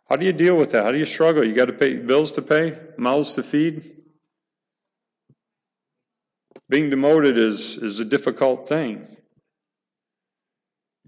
How 0.07 0.15
do 0.15 0.25
you 0.25 0.31
deal 0.31 0.57
with 0.57 0.71
that? 0.71 0.85
How 0.85 0.91
do 0.91 0.97
you 0.97 1.03
struggle? 1.03 1.43
You 1.43 1.53
got 1.53 1.65
to 1.65 1.73
pay 1.73 1.97
bills 1.97 2.31
to 2.31 2.41
pay, 2.41 2.75
mouths 2.97 3.35
to 3.35 3.43
feed. 3.43 3.98
Being 6.69 6.91
demoted 6.91 7.37
is, 7.37 7.77
is 7.77 7.99
a 7.99 8.05
difficult 8.05 8.69
thing. 8.69 9.07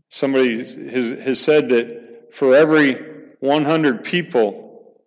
Somebody 0.09 0.57
has, 0.57 0.75
has 1.21 1.39
said 1.39 1.69
that 1.69 2.33
for 2.33 2.55
every 2.55 2.95
100 3.39 4.03
people 4.03 4.97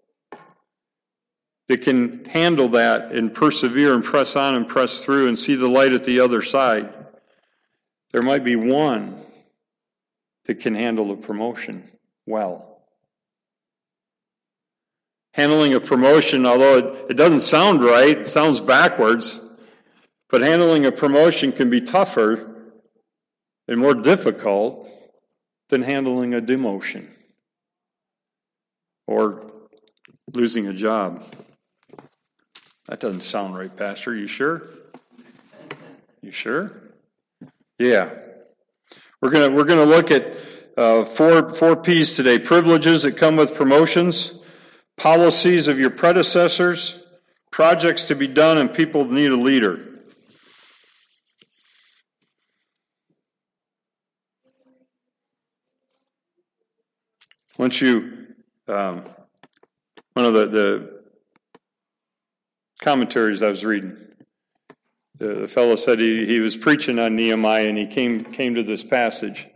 that 1.68 1.82
can 1.82 2.24
handle 2.26 2.68
that 2.70 3.12
and 3.12 3.34
persevere 3.34 3.94
and 3.94 4.04
press 4.04 4.36
on 4.36 4.54
and 4.54 4.68
press 4.68 5.04
through 5.04 5.28
and 5.28 5.38
see 5.38 5.56
the 5.56 5.68
light 5.68 5.92
at 5.92 6.04
the 6.04 6.20
other 6.20 6.40
side, 6.40 6.92
there 8.12 8.22
might 8.22 8.44
be 8.44 8.54
one 8.54 9.16
that 10.44 10.60
can 10.60 10.74
handle 10.74 11.10
a 11.10 11.16
promotion 11.16 11.84
well. 12.26 12.82
Handling 15.32 15.74
a 15.74 15.80
promotion, 15.80 16.46
although 16.46 16.76
it, 16.76 17.10
it 17.10 17.16
doesn't 17.16 17.40
sound 17.40 17.82
right, 17.82 18.18
it 18.18 18.28
sounds 18.28 18.60
backwards, 18.60 19.40
but 20.34 20.42
handling 20.42 20.84
a 20.84 20.90
promotion 20.90 21.52
can 21.52 21.70
be 21.70 21.80
tougher 21.80 22.52
and 23.68 23.78
more 23.78 23.94
difficult 23.94 24.84
than 25.68 25.80
handling 25.80 26.34
a 26.34 26.40
demotion 26.40 27.06
or 29.06 29.48
losing 30.32 30.66
a 30.66 30.72
job. 30.72 31.22
That 32.86 32.98
doesn't 32.98 33.20
sound 33.20 33.56
right, 33.56 33.76
Pastor. 33.76 34.12
You 34.12 34.26
sure? 34.26 34.64
You 36.20 36.32
sure? 36.32 36.82
Yeah. 37.78 38.12
We're 39.22 39.30
gonna 39.30 39.52
we're 39.52 39.62
gonna 39.62 39.84
look 39.84 40.10
at 40.10 40.36
uh, 40.76 41.04
four 41.04 41.54
four 41.54 41.76
P's 41.76 42.16
today: 42.16 42.40
privileges 42.40 43.04
that 43.04 43.16
come 43.16 43.36
with 43.36 43.54
promotions, 43.54 44.34
policies 44.96 45.68
of 45.68 45.78
your 45.78 45.90
predecessors, 45.90 46.98
projects 47.52 48.06
to 48.06 48.16
be 48.16 48.26
done, 48.26 48.58
and 48.58 48.74
people 48.74 49.04
need 49.04 49.30
a 49.30 49.36
leader. 49.36 49.93
Once 57.56 57.80
you, 57.80 58.26
um, 58.66 59.04
one 60.14 60.24
of 60.26 60.32
the, 60.34 60.46
the 60.46 61.02
commentaries 62.80 63.42
I 63.42 63.48
was 63.48 63.64
reading, 63.64 63.96
the, 65.18 65.34
the 65.34 65.48
fellow 65.48 65.76
said 65.76 66.00
he, 66.00 66.26
he 66.26 66.40
was 66.40 66.56
preaching 66.56 66.98
on 66.98 67.14
Nehemiah 67.14 67.68
and 67.68 67.78
he 67.78 67.86
came, 67.86 68.24
came 68.24 68.56
to 68.56 68.64
this 68.64 68.82
passage. 68.82 69.46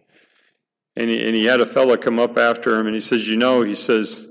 And 0.94 1.10
he, 1.10 1.26
and 1.26 1.34
he 1.34 1.46
had 1.46 1.60
a 1.60 1.66
fellow 1.66 1.96
come 1.96 2.20
up 2.20 2.38
after 2.38 2.78
him 2.78 2.86
and 2.86 2.94
he 2.94 3.00
says, 3.00 3.28
You 3.28 3.36
know, 3.36 3.62
he 3.62 3.74
says, 3.74 4.28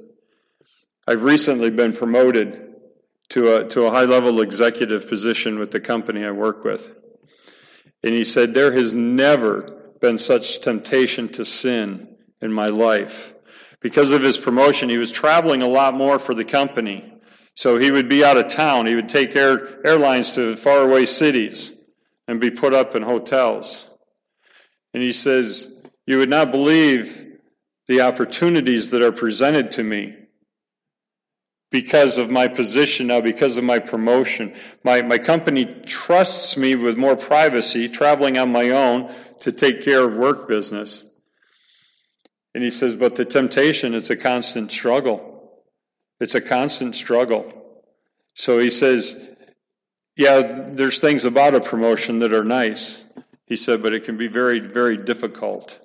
I've 1.06 1.24
recently 1.24 1.70
been 1.70 1.92
promoted 1.92 2.74
to 3.30 3.54
a, 3.54 3.66
to 3.66 3.84
a 3.84 3.92
high 3.92 4.06
level 4.06 4.40
executive 4.40 5.10
position 5.10 5.60
with 5.60 5.72
the 5.72 5.82
company 5.82 6.24
I 6.24 6.32
work 6.32 6.64
with. 6.64 6.94
And 8.02 8.14
he 8.14 8.24
said, 8.24 8.54
There 8.54 8.72
has 8.72 8.94
never 8.94 9.92
been 10.00 10.18
such 10.18 10.62
temptation 10.62 11.28
to 11.30 11.44
sin 11.44 12.16
in 12.40 12.54
my 12.54 12.68
life 12.68 13.34
because 13.82 14.12
of 14.12 14.22
his 14.22 14.38
promotion, 14.38 14.90
he 14.90 14.98
was 14.98 15.12
traveling 15.12 15.62
a 15.62 15.68
lot 15.68 15.94
more 15.94 16.20
for 16.20 16.34
the 16.34 16.46
company. 16.46 17.14
So 17.56 17.78
he 17.78 17.92
would 17.92 18.10
be 18.10 18.24
out 18.24 18.38
of 18.38 18.48
town. 18.48 18.86
He 18.86 18.96
would 18.96 19.10
take 19.10 19.36
air, 19.36 19.86
airlines 19.86 20.36
to 20.36 20.56
faraway 20.56 21.06
cities 21.06 21.74
and 22.28 22.40
be 22.40 22.52
put 22.52 22.74
up 22.74 22.96
in 22.96 23.04
hotels. 23.04 23.90
And 24.94 25.02
he 25.02 25.14
says, 25.14 25.82
You 26.06 26.20
would 26.20 26.30
not 26.30 26.52
believe 26.52 27.26
the 27.88 28.02
opportunities 28.02 28.92
that 28.92 29.02
are 29.02 29.12
presented 29.12 29.72
to 29.72 29.84
me 29.84 30.16
because 31.70 32.18
of 32.18 32.30
my 32.30 32.48
position 32.48 33.08
now, 33.08 33.22
because 33.22 33.58
of 33.58 33.64
my 33.64 33.80
promotion. 33.80 34.54
My, 34.84 35.02
my 35.02 35.18
company 35.18 35.66
trusts 35.86 36.58
me 36.58 36.76
with 36.76 36.98
more 36.98 37.16
privacy, 37.16 37.90
traveling 37.90 38.38
on 38.38 38.52
my 38.52 38.70
own 38.70 39.14
to 39.40 39.52
take 39.52 39.82
care 39.82 40.04
of 40.04 40.16
work 40.16 40.48
business. 40.48 41.07
And 42.58 42.64
he 42.64 42.72
says, 42.72 42.96
but 42.96 43.14
the 43.14 43.24
temptation, 43.24 43.94
it's 43.94 44.10
a 44.10 44.18
constant 44.18 44.72
struggle. 44.72 45.62
It's 46.20 46.34
a 46.34 46.42
constant 46.42 46.96
struggle. 46.96 47.46
So 48.34 48.58
he 48.58 48.72
says, 48.72 49.24
yeah, 50.16 50.42
there's 50.72 50.98
things 50.98 51.24
about 51.24 51.54
a 51.54 51.62
promotion 51.62 52.18
that 52.18 52.34
are 52.34 52.44
nice. 52.44 53.06
He 53.46 53.56
said, 53.56 53.84
but 53.84 53.94
it 53.94 54.06
can 54.06 54.18
be 54.18 54.28
very, 54.28 54.60
very 54.60 54.98
difficult 54.98 55.80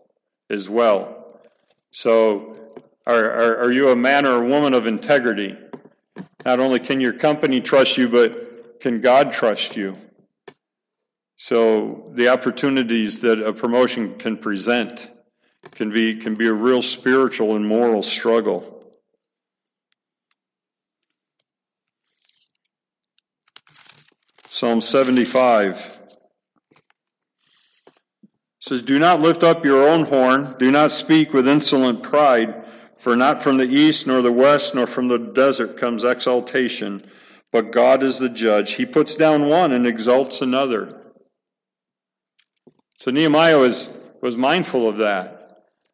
as 0.49 0.71
well. 0.71 1.43
So 1.91 2.57
are, 3.07 3.23
are, 3.23 3.57
are 3.65 3.71
you 3.71 3.91
a 3.91 3.95
man 3.95 4.25
or 4.25 4.43
a 4.43 4.49
woman 4.49 4.73
of 4.73 4.87
integrity? 4.87 5.59
Not 6.47 6.59
only 6.59 6.81
can 6.81 7.03
your 7.03 7.13
company 7.13 7.61
trust 7.61 7.99
you, 7.99 8.09
but 8.09 8.81
can 8.81 9.03
God 9.03 9.31
trust 9.31 9.77
you? 9.77 9.99
So 11.37 12.11
the 12.15 12.29
opportunities 12.29 13.21
that 13.21 13.47
a 13.47 13.53
promotion 13.53 14.15
can 14.15 14.39
present 14.39 15.11
can 15.71 15.91
be, 15.91 16.17
can 16.17 16.35
be 16.35 16.47
a 16.47 16.53
real 16.53 16.83
spiritual 16.83 17.55
and 17.55 17.67
moral 17.67 18.03
struggle. 18.03 18.73
Psalm 24.49 24.81
75 24.81 25.99
says, 28.61 28.83
Do 28.83 28.99
not 28.99 29.21
lift 29.21 29.43
up 29.43 29.65
your 29.65 29.89
own 29.89 30.05
horn, 30.05 30.55
do 30.59 30.71
not 30.71 30.93
speak 30.93 31.33
with 31.33 31.49
insolent 31.49 32.03
pride, 32.03 32.65
for 32.97 33.17
not 33.17 33.43
from 33.43 33.57
the 33.57 33.65
east, 33.65 34.07
nor 34.07 34.23
the 34.23 34.31
west, 34.31 34.75
nor 34.75 34.87
from 34.87 35.09
the 35.09 35.19
desert 35.19 35.77
comes 35.77 36.05
exaltation, 36.05 37.05
but 37.51 37.73
God 37.73 38.03
is 38.05 38.19
the 38.19 38.29
judge. 38.29 38.75
He 38.75 38.87
puts 38.87 39.17
down 39.17 39.49
one 39.49 39.73
and 39.73 39.87
exalts 39.87 40.41
another. 40.41 41.13
So 42.95 43.11
Nehemiah 43.11 43.59
was, 43.59 43.93
was 44.21 44.37
mindful 44.37 44.89
of 44.89 44.99
that. 44.99 45.42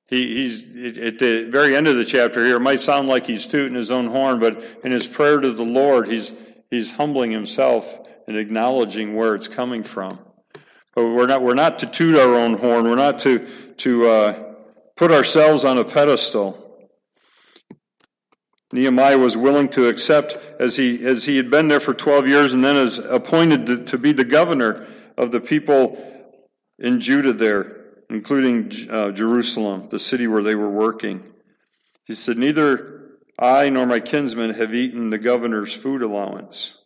He, 0.08 0.36
he's 0.36 0.64
at 0.64 1.18
the 1.18 1.48
very 1.50 1.76
end 1.76 1.86
of 1.86 1.96
the 1.96 2.04
chapter 2.04 2.44
here. 2.44 2.56
It 2.56 2.60
might 2.60 2.80
sound 2.80 3.08
like 3.08 3.26
he's 3.26 3.46
tooting 3.46 3.74
his 3.74 3.90
own 3.90 4.06
horn, 4.06 4.40
but 4.40 4.62
in 4.82 4.90
his 4.90 5.06
prayer 5.06 5.38
to 5.38 5.52
the 5.52 5.64
Lord, 5.64 6.08
he's 6.08 6.32
he's 6.70 6.94
humbling 6.94 7.30
himself 7.30 8.00
and 8.26 8.36
acknowledging 8.36 9.16
where 9.16 9.34
it's 9.34 9.48
coming 9.48 9.82
from. 9.82 10.18
But 10.94 11.08
we're 11.08 11.26
not 11.26 11.42
we're 11.42 11.54
not 11.54 11.80
to 11.80 11.86
toot 11.86 12.18
our 12.18 12.34
own 12.34 12.54
horn. 12.54 12.84
We're 12.84 12.96
not 12.96 13.18
to 13.20 13.46
to 13.78 14.08
uh, 14.08 14.54
put 14.96 15.12
ourselves 15.12 15.66
on 15.66 15.76
a 15.76 15.84
pedestal. 15.84 16.64
Nehemiah 18.72 19.18
was 19.18 19.36
willing 19.36 19.68
to 19.70 19.88
accept 19.88 20.38
as 20.58 20.76
he 20.76 21.04
as 21.04 21.24
he 21.24 21.36
had 21.36 21.50
been 21.50 21.68
there 21.68 21.80
for 21.80 21.92
12 21.92 22.26
years 22.26 22.54
and 22.54 22.64
then 22.64 22.76
is 22.76 22.98
appointed 22.98 23.66
to, 23.66 23.84
to 23.84 23.98
be 23.98 24.12
the 24.12 24.24
governor 24.24 24.86
of 25.18 25.32
the 25.32 25.40
people 25.40 26.02
in 26.78 26.98
Judah 26.98 27.34
there 27.34 27.77
including 28.10 28.72
uh, 28.90 29.10
Jerusalem, 29.12 29.88
the 29.90 29.98
city 29.98 30.26
where 30.26 30.42
they 30.42 30.54
were 30.54 30.70
working. 30.70 31.32
He 32.04 32.14
said, 32.14 32.38
Neither 32.38 33.18
I 33.38 33.68
nor 33.68 33.86
my 33.86 34.00
kinsmen 34.00 34.54
have 34.54 34.74
eaten 34.74 35.10
the 35.10 35.18
governor's 35.18 35.74
food 35.74 36.02
allowance. 36.02 36.76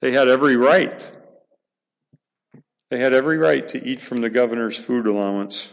They 0.00 0.12
had 0.12 0.28
every 0.28 0.56
right. 0.56 1.10
They 2.90 2.98
had 2.98 3.12
every 3.12 3.38
right 3.38 3.66
to 3.68 3.84
eat 3.84 4.00
from 4.00 4.20
the 4.20 4.30
governor's 4.30 4.78
food 4.78 5.06
allowance. 5.06 5.72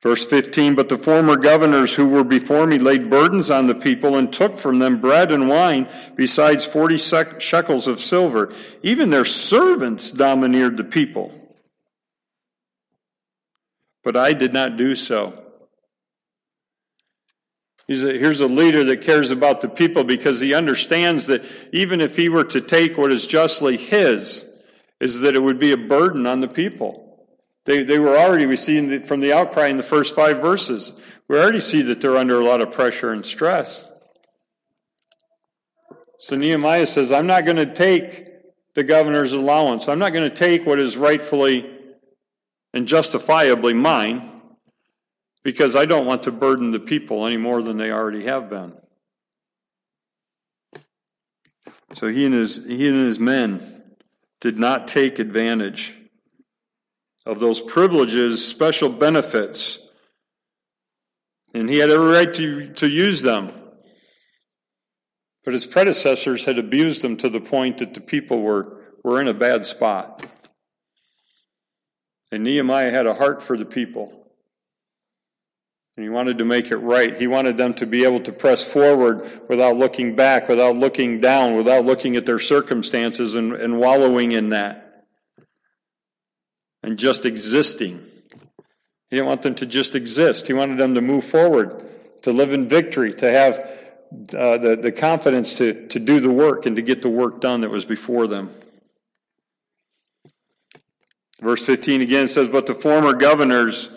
Verse 0.00 0.24
15, 0.24 0.76
but 0.76 0.88
the 0.88 0.98
former 0.98 1.36
governors 1.36 1.96
who 1.96 2.08
were 2.08 2.22
before 2.22 2.66
me 2.68 2.78
laid 2.78 3.10
burdens 3.10 3.50
on 3.50 3.66
the 3.66 3.74
people 3.74 4.16
and 4.16 4.32
took 4.32 4.56
from 4.56 4.78
them 4.78 5.00
bread 5.00 5.32
and 5.32 5.48
wine, 5.48 5.88
besides 6.14 6.64
40 6.64 6.96
shekels 7.40 7.88
of 7.88 7.98
silver. 7.98 8.52
Even 8.84 9.10
their 9.10 9.24
servants 9.24 10.12
domineered 10.12 10.76
the 10.76 10.84
people 10.84 11.47
but 14.08 14.16
I 14.16 14.32
did 14.32 14.54
not 14.54 14.78
do 14.78 14.94
so. 14.94 15.38
A, 17.90 17.94
here's 17.94 18.40
a 18.40 18.46
leader 18.46 18.82
that 18.84 19.02
cares 19.02 19.30
about 19.30 19.60
the 19.60 19.68
people 19.68 20.02
because 20.02 20.40
he 20.40 20.54
understands 20.54 21.26
that 21.26 21.44
even 21.74 22.00
if 22.00 22.16
he 22.16 22.30
were 22.30 22.44
to 22.44 22.62
take 22.62 22.96
what 22.96 23.12
is 23.12 23.26
justly 23.26 23.76
his, 23.76 24.48
is 24.98 25.20
that 25.20 25.34
it 25.34 25.40
would 25.40 25.58
be 25.58 25.72
a 25.72 25.76
burden 25.76 26.26
on 26.26 26.40
the 26.40 26.48
people. 26.48 27.28
They, 27.66 27.82
they 27.82 27.98
were 27.98 28.16
already, 28.16 28.46
we 28.46 28.56
see 28.56 29.00
from 29.00 29.20
the 29.20 29.34
outcry 29.34 29.66
in 29.66 29.76
the 29.76 29.82
first 29.82 30.14
five 30.14 30.38
verses, 30.38 30.98
we 31.28 31.38
already 31.38 31.60
see 31.60 31.82
that 31.82 32.00
they're 32.00 32.16
under 32.16 32.40
a 32.40 32.44
lot 32.46 32.62
of 32.62 32.70
pressure 32.70 33.12
and 33.12 33.26
stress. 33.26 33.86
So 36.18 36.34
Nehemiah 36.34 36.86
says, 36.86 37.10
I'm 37.10 37.26
not 37.26 37.44
going 37.44 37.58
to 37.58 37.74
take 37.74 38.26
the 38.74 38.84
governor's 38.84 39.34
allowance. 39.34 39.86
I'm 39.86 39.98
not 39.98 40.14
going 40.14 40.30
to 40.30 40.34
take 40.34 40.64
what 40.64 40.78
is 40.78 40.96
rightfully 40.96 41.74
and 42.72 42.86
justifiably 42.86 43.74
mine 43.74 44.30
because 45.42 45.74
I 45.74 45.86
don't 45.86 46.06
want 46.06 46.24
to 46.24 46.32
burden 46.32 46.72
the 46.72 46.80
people 46.80 47.26
any 47.26 47.36
more 47.36 47.62
than 47.62 47.76
they 47.76 47.90
already 47.90 48.24
have 48.24 48.50
been. 48.50 48.74
So 51.94 52.08
he 52.08 52.26
and 52.26 52.34
his, 52.34 52.66
he 52.66 52.88
and 52.88 53.06
his 53.06 53.18
men 53.18 53.82
did 54.40 54.58
not 54.58 54.88
take 54.88 55.18
advantage 55.18 55.94
of 57.24 57.40
those 57.40 57.60
privileges, 57.60 58.46
special 58.46 58.88
benefits, 58.88 59.78
and 61.54 61.68
he 61.68 61.78
had 61.78 61.90
every 61.90 62.10
right 62.10 62.32
to, 62.34 62.72
to 62.74 62.88
use 62.88 63.22
them. 63.22 63.52
But 65.44 65.54
his 65.54 65.66
predecessors 65.66 66.44
had 66.44 66.58
abused 66.58 67.00
them 67.00 67.16
to 67.18 67.28
the 67.28 67.40
point 67.40 67.78
that 67.78 67.94
the 67.94 68.00
people 68.00 68.42
were, 68.42 68.82
were 69.02 69.20
in 69.20 69.28
a 69.28 69.34
bad 69.34 69.64
spot. 69.64 70.24
And 72.30 72.44
Nehemiah 72.44 72.90
had 72.90 73.06
a 73.06 73.14
heart 73.14 73.42
for 73.42 73.56
the 73.56 73.64
people. 73.64 74.12
And 75.96 76.04
he 76.04 76.10
wanted 76.10 76.38
to 76.38 76.44
make 76.44 76.70
it 76.70 76.76
right. 76.76 77.16
He 77.16 77.26
wanted 77.26 77.56
them 77.56 77.74
to 77.74 77.86
be 77.86 78.04
able 78.04 78.20
to 78.20 78.32
press 78.32 78.64
forward 78.64 79.28
without 79.48 79.76
looking 79.76 80.14
back, 80.14 80.48
without 80.48 80.76
looking 80.76 81.20
down, 81.20 81.56
without 81.56 81.84
looking 81.84 82.14
at 82.14 82.24
their 82.24 82.38
circumstances 82.38 83.34
and, 83.34 83.52
and 83.52 83.80
wallowing 83.80 84.32
in 84.32 84.50
that. 84.50 85.06
And 86.84 86.98
just 86.98 87.26
existing. 87.26 88.00
He 89.10 89.16
didn't 89.16 89.26
want 89.26 89.42
them 89.42 89.56
to 89.56 89.66
just 89.66 89.96
exist. 89.96 90.46
He 90.46 90.52
wanted 90.52 90.78
them 90.78 90.94
to 90.94 91.00
move 91.00 91.24
forward, 91.24 91.84
to 92.22 92.32
live 92.32 92.52
in 92.52 92.68
victory, 92.68 93.12
to 93.14 93.32
have 93.32 93.58
uh, 94.36 94.58
the, 94.58 94.78
the 94.80 94.92
confidence 94.92 95.58
to, 95.58 95.88
to 95.88 95.98
do 95.98 96.20
the 96.20 96.30
work 96.30 96.64
and 96.66 96.76
to 96.76 96.82
get 96.82 97.02
the 97.02 97.10
work 97.10 97.40
done 97.40 97.62
that 97.62 97.70
was 97.70 97.84
before 97.84 98.26
them. 98.26 98.50
Verse 101.40 101.64
15 101.64 102.00
again 102.00 102.28
says, 102.28 102.48
But 102.48 102.66
the 102.66 102.74
former 102.74 103.12
governors, 103.12 103.92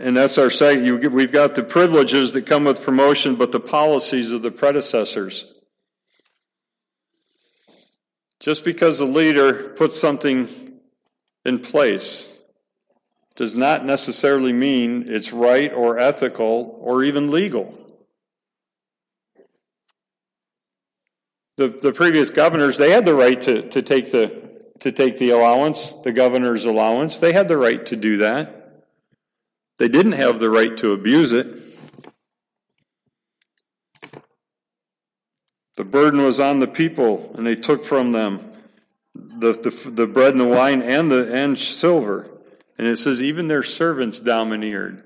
and 0.00 0.16
that's 0.16 0.38
our 0.38 0.50
second, 0.50 1.12
we've 1.12 1.32
got 1.32 1.54
the 1.54 1.62
privileges 1.62 2.32
that 2.32 2.46
come 2.46 2.64
with 2.64 2.82
promotion, 2.82 3.36
but 3.36 3.52
the 3.52 3.60
policies 3.60 4.32
of 4.32 4.42
the 4.42 4.50
predecessors. 4.50 5.46
Just 8.40 8.64
because 8.64 9.00
a 9.00 9.04
leader 9.04 9.70
puts 9.70 9.98
something 9.98 10.48
in 11.44 11.58
place 11.58 12.32
does 13.34 13.56
not 13.56 13.84
necessarily 13.84 14.52
mean 14.52 15.06
it's 15.08 15.32
right 15.32 15.72
or 15.72 15.98
ethical 15.98 16.78
or 16.80 17.04
even 17.04 17.30
legal. 17.30 17.78
The, 21.56 21.68
the 21.68 21.92
previous 21.92 22.30
governors, 22.30 22.78
they 22.78 22.90
had 22.90 23.04
the 23.04 23.14
right 23.14 23.40
to, 23.42 23.68
to 23.70 23.82
take 23.82 24.10
the 24.10 24.45
to 24.80 24.92
take 24.92 25.18
the 25.18 25.30
allowance, 25.30 25.92
the 26.04 26.12
governor's 26.12 26.64
allowance. 26.64 27.18
They 27.18 27.32
had 27.32 27.48
the 27.48 27.56
right 27.56 27.84
to 27.86 27.96
do 27.96 28.18
that. 28.18 28.84
They 29.78 29.88
didn't 29.88 30.12
have 30.12 30.38
the 30.38 30.50
right 30.50 30.76
to 30.78 30.92
abuse 30.92 31.32
it. 31.32 31.46
The 35.76 35.84
burden 35.84 36.22
was 36.22 36.40
on 36.40 36.60
the 36.60 36.66
people, 36.66 37.34
and 37.36 37.46
they 37.46 37.56
took 37.56 37.84
from 37.84 38.12
them 38.12 38.52
the, 39.14 39.52
the, 39.52 39.90
the 39.90 40.06
bread 40.06 40.32
and 40.32 40.40
the 40.40 40.46
wine 40.46 40.80
and 40.82 41.10
the 41.10 41.32
and 41.34 41.58
silver. 41.58 42.30
And 42.78 42.86
it 42.86 42.96
says, 42.96 43.22
even 43.22 43.46
their 43.46 43.62
servants 43.62 44.18
domineered. 44.20 45.02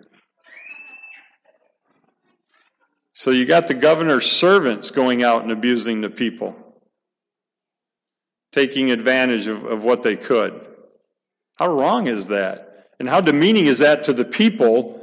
So 3.12 3.32
you 3.32 3.46
got 3.46 3.66
the 3.66 3.74
governor's 3.74 4.30
servants 4.30 4.90
going 4.90 5.22
out 5.22 5.42
and 5.42 5.50
abusing 5.50 6.00
the 6.00 6.10
people 6.10 6.69
taking 8.52 8.90
advantage 8.90 9.46
of, 9.46 9.64
of 9.64 9.84
what 9.84 10.02
they 10.02 10.16
could. 10.16 10.66
How 11.58 11.68
wrong 11.68 12.06
is 12.06 12.28
that? 12.28 12.88
And 12.98 13.08
how 13.08 13.20
demeaning 13.20 13.66
is 13.66 13.78
that 13.78 14.02
to 14.04 14.12
the 14.12 14.24
people 14.24 15.00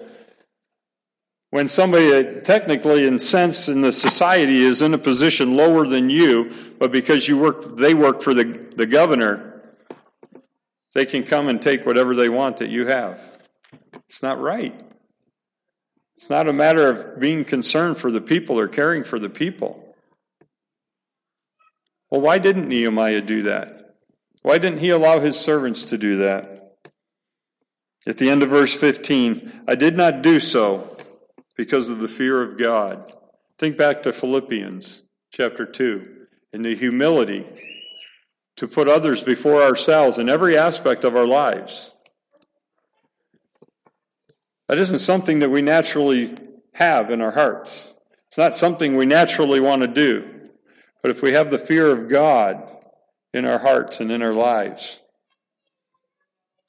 when 1.49 1.67
somebody 1.67 2.41
technically 2.41 3.07
in 3.07 3.19
sense 3.19 3.69
in 3.69 3.81
the 3.81 3.91
society 3.91 4.63
is 4.63 4.81
in 4.81 4.93
a 4.93 4.97
position 4.97 5.55
lower 5.55 5.87
than 5.87 6.09
you, 6.09 6.53
but 6.77 6.91
because 6.91 7.27
you 7.27 7.37
work 7.37 7.77
they 7.77 7.93
work 7.93 8.21
for 8.21 8.33
the, 8.33 8.43
the 8.75 8.85
governor, 8.85 9.61
they 10.93 11.05
can 11.05 11.23
come 11.23 11.47
and 11.47 11.61
take 11.61 11.85
whatever 11.85 12.15
they 12.15 12.29
want 12.29 12.57
that 12.57 12.69
you 12.69 12.87
have. 12.87 13.21
It's 14.09 14.21
not 14.21 14.39
right. 14.39 14.77
It's 16.15 16.29
not 16.29 16.47
a 16.47 16.53
matter 16.53 16.89
of 16.89 17.19
being 17.19 17.45
concerned 17.45 17.97
for 17.97 18.11
the 18.11 18.21
people 18.21 18.59
or 18.59 18.67
caring 18.67 19.03
for 19.03 19.19
the 19.19 19.29
people. 19.29 19.86
Well, 22.09 22.21
why 22.21 22.37
didn't 22.37 22.69
Nehemiah 22.69 23.21
do 23.21 23.43
that? 23.43 23.95
Why 24.41 24.57
didn't 24.57 24.79
he 24.79 24.89
allow 24.89 25.19
his 25.19 25.37
servants 25.37 25.83
to 25.85 25.97
do 25.97 26.17
that? 26.17 26.75
At 28.05 28.17
the 28.17 28.29
end 28.29 28.43
of 28.43 28.49
verse 28.49 28.73
15, 28.73 29.63
I 29.67 29.75
did 29.75 29.97
not 29.97 30.21
do 30.21 30.39
so 30.39 30.95
because 31.57 31.89
of 31.89 31.99
the 31.99 32.07
fear 32.07 32.41
of 32.41 32.57
God. 32.57 33.13
Think 33.57 33.75
back 33.75 34.03
to 34.03 34.13
Philippians 34.13 35.03
chapter 35.31 35.65
2 35.65 36.27
in 36.53 36.61
the 36.61 36.75
humility 36.75 37.45
to 38.55 38.67
put 38.67 38.87
others 38.87 39.23
before 39.23 39.61
ourselves 39.61 40.17
in 40.17 40.29
every 40.29 40.57
aspect 40.57 41.03
of 41.03 41.15
our 41.15 41.25
lives. 41.25 41.93
That 44.67 44.77
isn't 44.77 44.99
something 44.99 45.39
that 45.39 45.49
we 45.49 45.61
naturally 45.61 46.37
have 46.73 47.11
in 47.11 47.21
our 47.21 47.31
hearts. 47.31 47.93
It's 48.27 48.37
not 48.37 48.55
something 48.55 48.95
we 48.95 49.05
naturally 49.05 49.59
want 49.59 49.81
to 49.81 49.87
do. 49.87 50.36
But 51.07 51.15
if 51.15 51.21
we 51.21 51.31
have 51.31 51.51
the 51.51 51.57
fear 51.57 51.89
of 51.89 52.09
God 52.09 52.69
in 53.33 53.45
our 53.45 53.59
hearts 53.59 54.01
and 54.01 54.11
in 54.11 54.21
our 54.21 54.33
lives, 54.33 54.99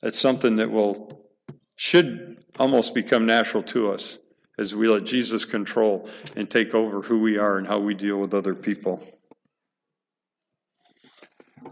that's 0.01 0.21
something 0.21 0.55
that 0.59 0.71
will 0.71 1.27
should 1.75 2.39
almost 2.57 2.95
become 2.95 3.27
natural 3.27 3.65
to 3.65 3.91
us 3.91 4.21
as 4.57 4.77
we 4.77 4.87
let 4.87 5.03
Jesus 5.03 5.45
control 5.45 6.09
and 6.37 6.49
take 6.49 6.73
over 6.73 7.03
who 7.03 7.21
we 7.21 7.37
are 7.37 7.59
and 7.59 7.67
how 7.67 7.81
we 7.81 7.97
deal 7.97 8.17
with 8.17 8.33
other 8.33 8.55
people. 8.55 9.05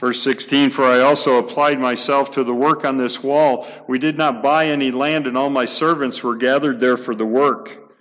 Verse 0.00 0.20
16, 0.20 0.70
for 0.70 0.86
I 0.86 0.98
also 1.02 1.38
applied 1.38 1.78
myself 1.78 2.32
to 2.32 2.42
the 2.42 2.52
work 2.52 2.84
on 2.84 2.98
this 2.98 3.22
wall. 3.22 3.64
We 3.86 4.00
did 4.00 4.18
not 4.18 4.42
buy 4.42 4.66
any 4.66 4.90
land, 4.90 5.28
and 5.28 5.38
all 5.38 5.50
my 5.50 5.66
servants 5.66 6.24
were 6.24 6.34
gathered 6.34 6.80
there 6.80 6.96
for 6.96 7.14
the 7.14 7.26
work. 7.26 7.94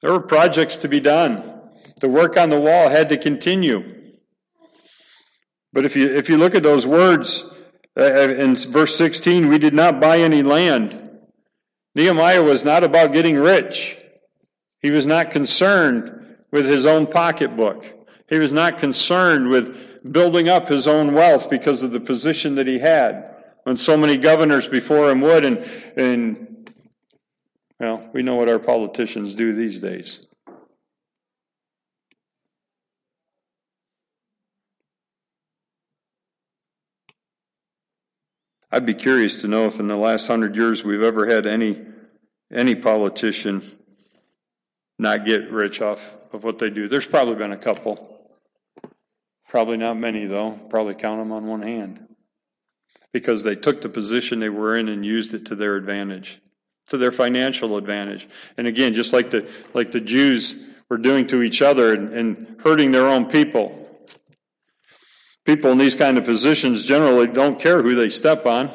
There 0.00 0.10
were 0.10 0.18
projects 0.18 0.76
to 0.78 0.88
be 0.88 0.98
done. 0.98 1.53
The 2.04 2.10
work 2.10 2.36
on 2.36 2.50
the 2.50 2.60
wall 2.60 2.90
had 2.90 3.08
to 3.08 3.16
continue. 3.16 4.12
But 5.72 5.86
if 5.86 5.96
you, 5.96 6.14
if 6.14 6.28
you 6.28 6.36
look 6.36 6.54
at 6.54 6.62
those 6.62 6.86
words 6.86 7.42
uh, 7.96 8.02
uh, 8.02 8.28
in 8.28 8.56
verse 8.56 8.94
16, 8.94 9.48
we 9.48 9.56
did 9.56 9.72
not 9.72 10.02
buy 10.02 10.18
any 10.18 10.42
land. 10.42 11.10
Nehemiah 11.94 12.42
was 12.42 12.62
not 12.62 12.84
about 12.84 13.14
getting 13.14 13.38
rich. 13.38 13.98
He 14.82 14.90
was 14.90 15.06
not 15.06 15.30
concerned 15.30 16.36
with 16.52 16.66
his 16.66 16.84
own 16.84 17.06
pocketbook. 17.06 17.86
He 18.28 18.38
was 18.38 18.52
not 18.52 18.76
concerned 18.76 19.48
with 19.48 20.12
building 20.12 20.46
up 20.46 20.68
his 20.68 20.86
own 20.86 21.14
wealth 21.14 21.48
because 21.48 21.82
of 21.82 21.92
the 21.92 22.00
position 22.00 22.56
that 22.56 22.66
he 22.66 22.80
had 22.80 23.34
when 23.62 23.78
so 23.78 23.96
many 23.96 24.18
governors 24.18 24.68
before 24.68 25.10
him 25.10 25.22
would. 25.22 25.46
And, 25.46 25.64
and 25.96 26.70
well, 27.80 28.10
we 28.12 28.22
know 28.22 28.34
what 28.34 28.50
our 28.50 28.58
politicians 28.58 29.34
do 29.34 29.54
these 29.54 29.80
days. 29.80 30.26
I'd 38.74 38.84
be 38.84 38.94
curious 38.94 39.40
to 39.42 39.46
know 39.46 39.66
if 39.66 39.78
in 39.78 39.86
the 39.86 39.96
last 39.96 40.26
hundred 40.26 40.56
years 40.56 40.82
we've 40.82 41.00
ever 41.00 41.26
had 41.26 41.46
any 41.46 41.80
any 42.52 42.74
politician 42.74 43.62
not 44.98 45.24
get 45.24 45.48
rich 45.48 45.80
off 45.80 46.16
of 46.32 46.42
what 46.42 46.58
they 46.58 46.70
do. 46.70 46.88
There's 46.88 47.06
probably 47.06 47.36
been 47.36 47.52
a 47.52 47.56
couple. 47.56 48.10
Probably 49.48 49.76
not 49.76 49.96
many 49.96 50.24
though. 50.24 50.58
Probably 50.70 50.94
count 50.94 51.18
them 51.18 51.30
on 51.30 51.46
one 51.46 51.62
hand. 51.62 52.04
Because 53.12 53.44
they 53.44 53.54
took 53.54 53.80
the 53.80 53.88
position 53.88 54.40
they 54.40 54.48
were 54.48 54.74
in 54.74 54.88
and 54.88 55.06
used 55.06 55.34
it 55.34 55.46
to 55.46 55.54
their 55.54 55.76
advantage, 55.76 56.40
to 56.88 56.96
their 56.96 57.12
financial 57.12 57.76
advantage. 57.76 58.26
And 58.56 58.66
again, 58.66 58.92
just 58.92 59.12
like 59.12 59.30
the 59.30 59.48
like 59.72 59.92
the 59.92 60.00
Jews 60.00 60.60
were 60.88 60.98
doing 60.98 61.28
to 61.28 61.42
each 61.42 61.62
other 61.62 61.94
and, 61.94 62.12
and 62.12 62.60
hurting 62.60 62.90
their 62.90 63.06
own 63.06 63.26
people. 63.26 63.83
People 65.44 65.70
in 65.72 65.78
these 65.78 65.94
kind 65.94 66.16
of 66.16 66.24
positions 66.24 66.84
generally 66.84 67.26
don't 67.26 67.60
care 67.60 67.82
who 67.82 67.94
they 67.94 68.08
step 68.08 68.46
on. 68.46 68.70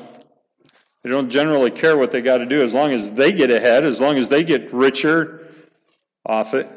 They 1.04 1.10
don't 1.10 1.30
generally 1.30 1.72
care 1.72 1.98
what 1.98 2.12
they 2.12 2.22
got 2.22 2.40
to 2.40 2.46
do 2.46 2.62
as 2.62 2.74
long 2.74 2.92
as 2.92 3.14
they 3.14 3.32
get 3.32 3.50
ahead, 3.50 3.84
as 3.84 4.00
long 4.00 4.18
as 4.18 4.28
they 4.28 4.44
get 4.44 4.72
richer 4.72 5.48
off 6.26 6.54
it. 6.54 6.70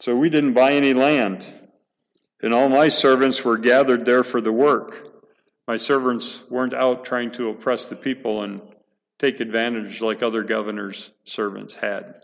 So 0.00 0.16
we 0.16 0.28
didn't 0.28 0.54
buy 0.54 0.72
any 0.72 0.92
land, 0.92 1.46
and 2.42 2.52
all 2.52 2.68
my 2.68 2.88
servants 2.88 3.44
were 3.44 3.56
gathered 3.56 4.04
there 4.04 4.24
for 4.24 4.40
the 4.40 4.52
work. 4.52 5.08
My 5.66 5.76
servants 5.78 6.42
weren't 6.50 6.74
out 6.74 7.04
trying 7.04 7.30
to 7.32 7.48
oppress 7.48 7.86
the 7.88 7.96
people 7.96 8.42
and 8.42 8.60
take 9.18 9.40
advantage 9.40 10.02
like 10.02 10.22
other 10.22 10.42
governors' 10.42 11.12
servants 11.24 11.76
had. 11.76 12.20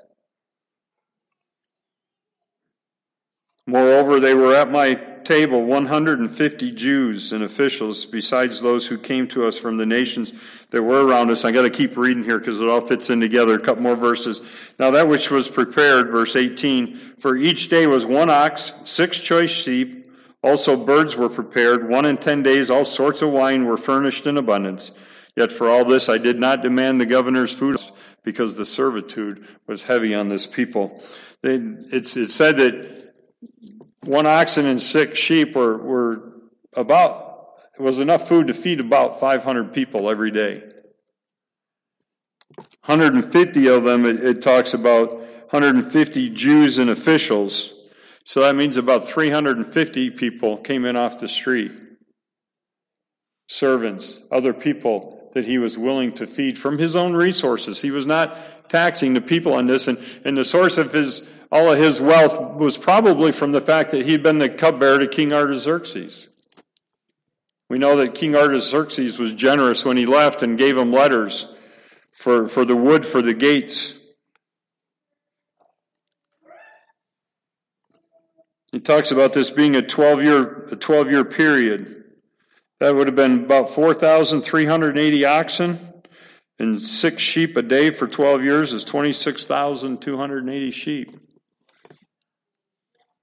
Moreover, 3.67 4.21
they 4.21 4.35
were 4.35 4.55
at 4.55 4.71
my 4.71 4.95
table 5.25 5.65
150 5.65 6.73
Jews 6.73 7.33
and 7.33 7.45
officials, 7.45 8.05
besides 8.05 8.61
those 8.61 8.89
who 8.89 8.99
came 8.99 9.29
to 9.29 9.47
us 9.47 9.59
from 9.59 9.77
the 9.77 9.87
nations 9.87 10.33
that 10.71 10.83
were 10.83 11.07
around 11.07 11.31
us. 11.31 11.45
I 11.45 11.53
got 11.53 11.63
to 11.63 11.71
keep 11.71 11.97
reading 11.97 12.25
here 12.25 12.39
because 12.39 12.61
it 12.61 12.69
all 12.69 12.81
fits 12.81 13.11
in 13.11 13.21
together. 13.21 13.55
A 13.55 13.61
couple 13.61 13.83
more 13.83 13.97
verses. 13.97 14.41
Now, 14.79 14.91
that 14.91 15.09
which 15.09 15.31
was 15.31 15.49
prepared, 15.49 16.09
verse 16.09 16.37
18, 16.37 16.97
for 17.19 17.37
each 17.37 17.69
day 17.69 17.87
was 17.87 18.05
one 18.05 18.31
ox, 18.31 18.73
six 18.85 19.21
choice 19.21 19.51
sheep. 19.51 20.07
Also, 20.43 20.77
birds 20.77 21.17
were 21.17 21.29
prepared. 21.29 21.89
One 21.89 22.07
in 22.07 22.17
ten 22.17 22.43
days, 22.43 22.71
all 22.71 22.85
sorts 22.85 23.21
of 23.21 23.31
wine 23.31 23.67
were 23.67 23.77
furnished 23.77 24.27
in 24.27 24.39
abundance. 24.39 24.91
Yet 25.37 25.53
for 25.53 25.69
all 25.69 25.85
this, 25.85 26.09
I 26.09 26.19
did 26.19 26.41
not 26.41 26.63
demand 26.63 27.01
the 27.01 27.07
governor's 27.07 27.55
food 27.55 27.77
because 28.23 28.57
the 28.57 28.65
servitude 28.65 29.47
was 29.67 29.85
heavy 29.85 30.15
on 30.15 30.29
this 30.29 30.47
people. 30.47 31.03
It's, 31.43 32.17
it's 32.17 32.35
said 32.35 32.57
that 32.57 33.00
one 34.05 34.27
oxen 34.27 34.67
and 34.67 34.81
six 34.81 35.19
sheep 35.19 35.55
were, 35.55 35.77
were 35.77 36.33
about, 36.75 37.49
it 37.79 37.83
was 37.83 37.99
enough 37.99 38.29
food 38.29 38.47
to 38.47 38.55
feed 38.55 38.81
about 38.81 39.21
500 39.21 39.73
people 39.73 40.11
every 40.11 40.31
day. 40.31 40.63
150 42.87 43.69
of 43.69 43.85
them, 43.85 44.05
it, 44.07 44.25
it 44.25 44.43
talks 44.43 44.75
about 44.75 45.13
150 45.13 46.31
Jews 46.31 46.79
and 46.79 46.91
officials. 46.91 47.75
So 48.25 48.41
that 48.41 48.57
means 48.57 48.77
about 48.77 49.07
350 49.07 50.11
people 50.11 50.57
came 50.57 50.85
in 50.85 50.97
off 50.97 51.21
the 51.21 51.29
street. 51.29 51.73
Servants, 53.49 54.23
other 54.31 54.53
people 54.53 55.20
that 55.33 55.47
he 55.47 55.59
was 55.59 55.79
willing 55.79 56.13
to 56.13 56.27
feed 56.27 56.59
from 56.59 56.79
his 56.79 56.97
own 56.97 57.15
resources. 57.15 57.83
He 57.83 57.91
was 57.91 58.07
not 58.07 58.69
taxing 58.69 59.15
the 59.15 59.21
people 59.21 59.53
on 59.55 59.67
this. 59.67 59.89
And, 59.89 59.99
and 60.25 60.37
the 60.37 60.45
source 60.45 60.79
of 60.79 60.93
his 60.93 61.29
all 61.53 61.73
of 61.73 61.79
his 61.79 62.01
wealth 62.01 62.39
was 62.57 62.79
probably 62.79 63.33
from 63.33 63.53
the 63.53 63.61
fact 63.61 63.91
that 63.91 64.07
he'd 64.07 64.23
been 64.23 64.39
the 64.39 64.49
cupbearer 64.49 65.01
to 65.01 65.09
King 65.09 65.33
Artaxerxes. 65.33 66.29
We 67.69 67.79
know 67.79 67.97
that 67.97 68.15
King 68.15 68.37
Artaxerxes 68.37 69.19
was 69.19 69.35
generous 69.35 69.85
when 69.85 69.97
he 69.97 70.07
left 70.07 70.43
and 70.43 70.57
gave 70.57 70.77
him 70.77 70.93
letters 70.93 71.53
for, 72.13 72.47
for 72.47 72.65
the 72.65 72.77
wood 72.77 73.05
for 73.05 73.21
the 73.21 73.35
gates. 73.35 73.99
He 78.71 78.79
talks 78.79 79.11
about 79.11 79.33
this 79.33 79.51
being 79.51 79.75
a 79.75 79.83
12 79.83 80.23
year, 80.23 80.69
a 80.71 80.77
12 80.77 81.11
year 81.11 81.25
period. 81.25 82.00
That 82.81 82.95
would 82.95 83.07
have 83.09 83.17
been 83.17 83.45
about 83.45 83.69
4,380 83.69 85.25
oxen 85.27 85.79
and 86.59 86.81
six 86.81 87.23
sheep 87.23 87.57
a 87.57 87.63
day 87.63 87.91
for 87.91 88.07
12 88.07 88.43
years 88.43 88.73
is 88.73 88.85
26,280 88.85 90.71
sheep. 90.71 91.17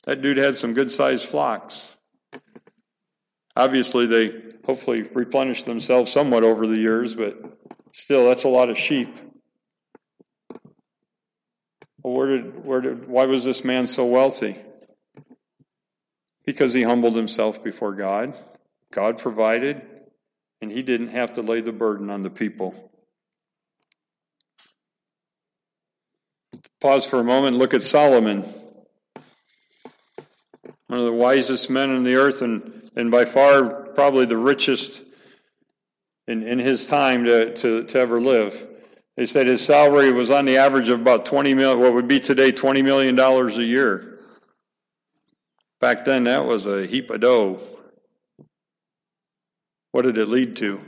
That 0.06 0.22
dude 0.22 0.38
had 0.38 0.56
some 0.56 0.74
good 0.74 0.91
sized 0.91 1.28
flocks. 1.28 1.98
Obviously, 3.56 4.06
they 4.06 4.32
hopefully 4.63 5.02
replenished 5.02 5.65
themselves 5.65 6.12
somewhat 6.12 6.43
over 6.43 6.67
the 6.67 6.78
years, 6.78 7.15
but 7.15 7.38
still, 7.93 8.28
that's 8.28 8.43
a 8.43 8.50
lot 8.50 8.70
of 8.70 8.78
sheep. 8.78 9.10
Well, 12.04 12.13
where 12.13 12.28
did, 12.28 12.63
where 12.63 12.82
did, 12.82 13.08
why 13.08 13.26
was 13.26 13.43
this 13.43 13.63
man 13.63 13.88
so 13.88 14.06
wealthy? 14.06 14.58
Because 16.46 16.74
he 16.74 16.84
humbled 16.84 17.15
himself 17.15 17.63
before 17.63 17.96
God. 17.96 18.36
God 18.91 19.17
provided, 19.17 19.82
and 20.62 20.71
he 20.71 20.84
didn't 20.84 21.10
have 21.10 21.34
to 21.34 21.41
lay 21.41 21.62
the 21.62 21.71
burden 21.71 22.10
on 22.10 22.23
the 22.23 22.30
people. 22.30 22.91
Pause 26.80 27.08
for 27.08 27.19
a 27.19 27.23
moment 27.23 27.58
look 27.58 27.73
at 27.73 27.84
Solomon 27.84 28.45
one 30.88 31.00
of 31.00 31.06
the 31.06 31.13
wisest 31.13 31.69
men 31.69 31.89
on 31.89 32.04
the 32.04 32.15
earth 32.15 32.41
and, 32.41 32.89
and 32.95 33.12
by 33.12 33.26
far 33.26 33.69
probably 33.69 34.26
the 34.26 34.38
richest 34.38 35.04
in, 36.28 36.43
in 36.43 36.60
his 36.60 36.88
time 36.88 37.26
to, 37.26 37.54
to, 37.54 37.84
to 37.84 38.00
ever 38.00 38.19
live. 38.21 38.67
They 39.15 39.26
said 39.26 39.47
his 39.47 39.65
salary 39.65 40.12
was 40.12 40.30
on 40.30 40.45
the 40.45 40.58
average 40.58 40.89
of 40.89 41.02
about 41.02 41.26
20 41.26 41.54
million, 41.54 41.80
what 41.80 41.93
would 41.93 42.08
be 42.08 42.19
today 42.19 42.52
$20 42.52 42.84
million 42.84 43.19
a 43.19 43.50
year. 43.63 44.19
Back 45.80 46.06
then, 46.06 46.23
that 46.23 46.45
was 46.45 46.67
a 46.67 46.86
heap 46.86 47.10
of 47.10 47.21
dough. 47.21 47.60
What 49.98 50.06
did 50.06 50.20
it 50.20 50.28
lead 50.28 50.56
to? 50.58 50.80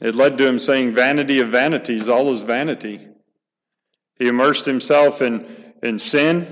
It 0.00 0.14
led 0.14 0.38
to 0.38 0.46
him 0.46 0.60
saying, 0.60 0.94
Vanity 0.94 1.40
of 1.40 1.48
vanities, 1.48 2.08
all 2.08 2.32
is 2.32 2.44
vanity. 2.44 3.08
He 4.16 4.28
immersed 4.28 4.66
himself 4.66 5.20
in, 5.20 5.44
in 5.82 5.98
sin 5.98 6.46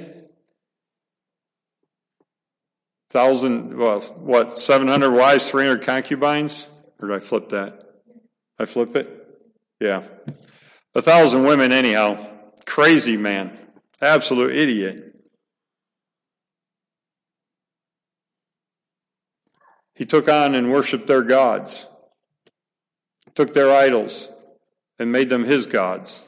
thousand, 3.11 3.77
well, 3.77 4.01
what, 4.01 4.59
700 4.59 5.12
wives, 5.12 5.48
300 5.48 5.83
concubines? 5.83 6.66
Or 7.01 7.07
did 7.07 7.14
I 7.14 7.20
flip 7.20 7.51
that? 7.51 7.88
I 8.59 8.64
flip 8.64 8.96
it? 8.96 9.09
Yeah. 9.79 10.03
A 10.96 11.01
thousand 11.01 11.44
women, 11.44 11.70
anyhow. 11.70 12.18
Crazy 12.66 13.16
man. 13.16 13.57
Absolute 14.03 14.57
idiot. 14.57 15.07
He 19.98 20.06
took 20.06 20.28
on 20.28 20.54
and 20.54 20.70
worshiped 20.70 21.08
their 21.08 21.24
gods, 21.24 21.88
took 23.34 23.52
their 23.52 23.74
idols, 23.74 24.30
and 24.96 25.11
made 25.11 25.28
them 25.28 25.44
his 25.44 25.66
gods. 25.66 26.24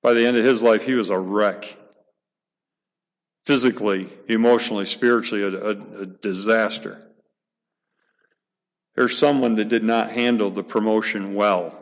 By 0.00 0.14
the 0.14 0.24
end 0.24 0.36
of 0.36 0.44
his 0.44 0.62
life, 0.62 0.86
he 0.86 0.94
was 0.94 1.10
a 1.10 1.18
wreck 1.18 1.76
physically, 3.42 4.08
emotionally, 4.28 4.86
spiritually, 4.86 5.42
a, 5.42 5.48
a, 5.48 6.02
a 6.02 6.06
disaster. 6.06 7.04
There's 8.94 9.18
someone 9.18 9.56
that 9.56 9.68
did 9.68 9.82
not 9.82 10.12
handle 10.12 10.50
the 10.50 10.62
promotion 10.62 11.34
well. 11.34 11.74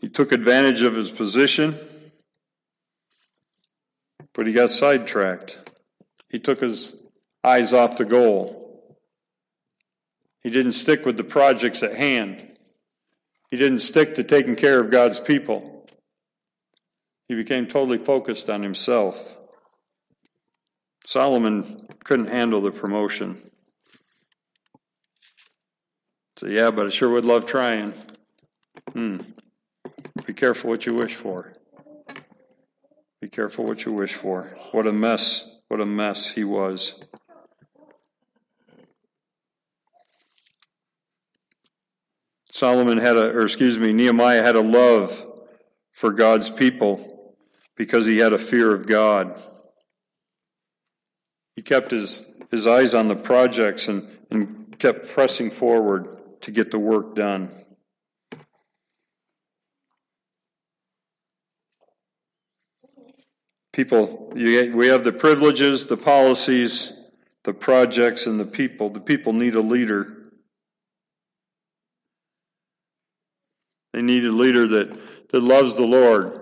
He 0.00 0.08
took 0.08 0.32
advantage 0.32 0.80
of 0.80 0.94
his 0.94 1.10
position, 1.10 1.74
but 4.38 4.46
he 4.46 4.52
got 4.52 4.70
sidetracked. 4.70 5.58
He 6.28 6.38
took 6.38 6.60
his 6.60 6.94
eyes 7.42 7.72
off 7.72 7.96
the 7.96 8.04
goal. 8.04 8.96
He 10.44 10.50
didn't 10.50 10.72
stick 10.72 11.04
with 11.04 11.16
the 11.16 11.24
projects 11.24 11.82
at 11.82 11.96
hand. 11.96 12.46
He 13.50 13.56
didn't 13.56 13.80
stick 13.80 14.14
to 14.14 14.22
taking 14.22 14.54
care 14.54 14.78
of 14.78 14.92
God's 14.92 15.18
people. 15.18 15.88
He 17.26 17.34
became 17.34 17.66
totally 17.66 17.98
focused 17.98 18.48
on 18.48 18.62
himself. 18.62 19.40
Solomon 21.04 21.88
couldn't 22.04 22.28
handle 22.28 22.60
the 22.60 22.70
promotion. 22.70 23.42
So, 26.36 26.46
yeah, 26.46 26.70
but 26.70 26.86
I 26.86 26.90
sure 26.90 27.10
would 27.10 27.24
love 27.24 27.44
trying. 27.44 27.92
Hmm. 28.92 29.16
Be 30.26 30.32
careful 30.32 30.70
what 30.70 30.86
you 30.86 30.94
wish 30.94 31.16
for. 31.16 31.57
Be 33.20 33.28
careful 33.28 33.64
what 33.64 33.84
you 33.84 33.92
wish 33.92 34.14
for. 34.14 34.56
What 34.72 34.86
a 34.86 34.92
mess. 34.92 35.48
What 35.68 35.80
a 35.80 35.86
mess 35.86 36.30
he 36.30 36.44
was. 36.44 36.94
Solomon 42.50 42.98
had 42.98 43.16
a, 43.16 43.30
or 43.30 43.42
excuse 43.42 43.78
me, 43.78 43.92
Nehemiah 43.92 44.42
had 44.42 44.56
a 44.56 44.60
love 44.60 45.24
for 45.92 46.10
God's 46.10 46.50
people 46.50 47.36
because 47.76 48.06
he 48.06 48.18
had 48.18 48.32
a 48.32 48.38
fear 48.38 48.72
of 48.72 48.86
God. 48.86 49.40
He 51.54 51.62
kept 51.62 51.90
his, 51.90 52.24
his 52.50 52.66
eyes 52.66 52.94
on 52.94 53.08
the 53.08 53.16
projects 53.16 53.88
and, 53.88 54.08
and 54.30 54.76
kept 54.78 55.08
pressing 55.08 55.50
forward 55.50 56.08
to 56.40 56.50
get 56.50 56.70
the 56.70 56.78
work 56.78 57.14
done. 57.14 57.50
People, 63.78 64.32
you, 64.34 64.74
we 64.74 64.88
have 64.88 65.04
the 65.04 65.12
privileges, 65.12 65.86
the 65.86 65.96
policies, 65.96 66.92
the 67.44 67.54
projects, 67.54 68.26
and 68.26 68.40
the 68.40 68.44
people. 68.44 68.90
The 68.90 68.98
people 68.98 69.32
need 69.32 69.54
a 69.54 69.60
leader 69.60 70.18
They 73.92 74.02
need 74.02 74.24
a 74.24 74.32
leader 74.32 74.66
that, 74.66 74.96
that 75.30 75.42
loves 75.42 75.74
the 75.74 75.86
Lord. 75.86 76.40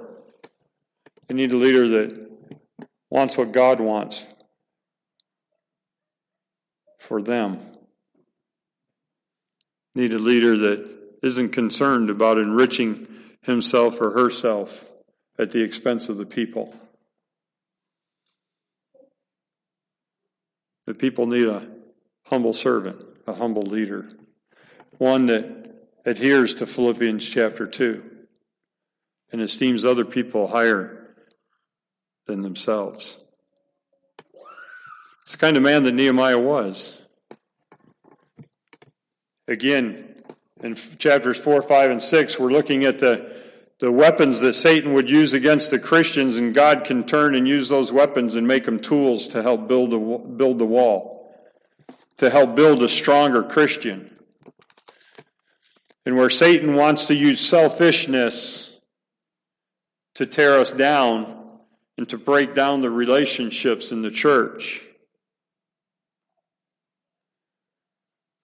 They 1.26 1.34
need 1.34 1.52
a 1.52 1.56
leader 1.56 1.88
that 1.88 2.30
wants 3.08 3.38
what 3.38 3.52
God 3.52 3.80
wants 3.80 4.26
for 6.98 7.22
them. 7.22 7.60
Need 9.94 10.12
a 10.12 10.18
leader 10.18 10.56
that 10.58 10.86
isn't 11.22 11.50
concerned 11.50 12.10
about 12.10 12.36
enriching 12.36 13.08
himself 13.40 14.00
or 14.00 14.10
herself 14.10 14.90
at 15.38 15.50
the 15.52 15.62
expense 15.62 16.10
of 16.10 16.18
the 16.18 16.26
people. 16.26 16.74
The 20.86 20.94
people 20.94 21.26
need 21.26 21.46
a 21.46 21.68
humble 22.26 22.52
servant, 22.52 23.04
a 23.26 23.34
humble 23.34 23.62
leader, 23.62 24.08
one 24.98 25.26
that 25.26 25.66
adheres 26.04 26.54
to 26.54 26.66
Philippians 26.66 27.28
chapter 27.28 27.66
2 27.66 28.02
and 29.32 29.40
esteems 29.40 29.84
other 29.84 30.04
people 30.04 30.48
higher 30.48 31.14
than 32.26 32.42
themselves. 32.42 33.24
It's 35.22 35.32
the 35.32 35.38
kind 35.38 35.56
of 35.56 35.62
man 35.64 35.82
that 35.84 35.92
Nehemiah 35.92 36.38
was. 36.38 37.02
Again, 39.48 40.22
in 40.62 40.76
chapters 40.98 41.38
4, 41.38 41.62
5, 41.62 41.90
and 41.90 42.02
6, 42.02 42.38
we're 42.38 42.50
looking 42.50 42.84
at 42.84 43.00
the, 43.00 43.34
the 43.78 43.92
weapons 43.92 44.40
that 44.40 44.54
Satan 44.54 44.94
would 44.94 45.10
use 45.10 45.34
against 45.34 45.70
the 45.70 45.78
Christians, 45.78 46.38
and 46.38 46.54
God 46.54 46.84
can 46.84 47.04
turn 47.04 47.34
and 47.34 47.46
use 47.46 47.68
those 47.68 47.92
weapons 47.92 48.34
and 48.34 48.46
make 48.46 48.64
them 48.64 48.80
tools 48.80 49.28
to 49.28 49.42
help 49.42 49.68
build, 49.68 49.92
a, 49.92 49.98
build 49.98 50.58
the 50.58 50.64
wall, 50.64 51.34
to 52.16 52.30
help 52.30 52.54
build 52.54 52.82
a 52.82 52.88
stronger 52.88 53.42
Christian. 53.42 54.10
And 56.06 56.16
where 56.16 56.30
Satan 56.30 56.74
wants 56.74 57.06
to 57.08 57.14
use 57.14 57.40
selfishness 57.40 58.80
to 60.14 60.24
tear 60.24 60.58
us 60.58 60.72
down 60.72 61.36
and 61.98 62.08
to 62.08 62.16
break 62.16 62.54
down 62.54 62.80
the 62.80 62.90
relationships 62.90 63.92
in 63.92 64.00
the 64.00 64.10
church, 64.10 64.86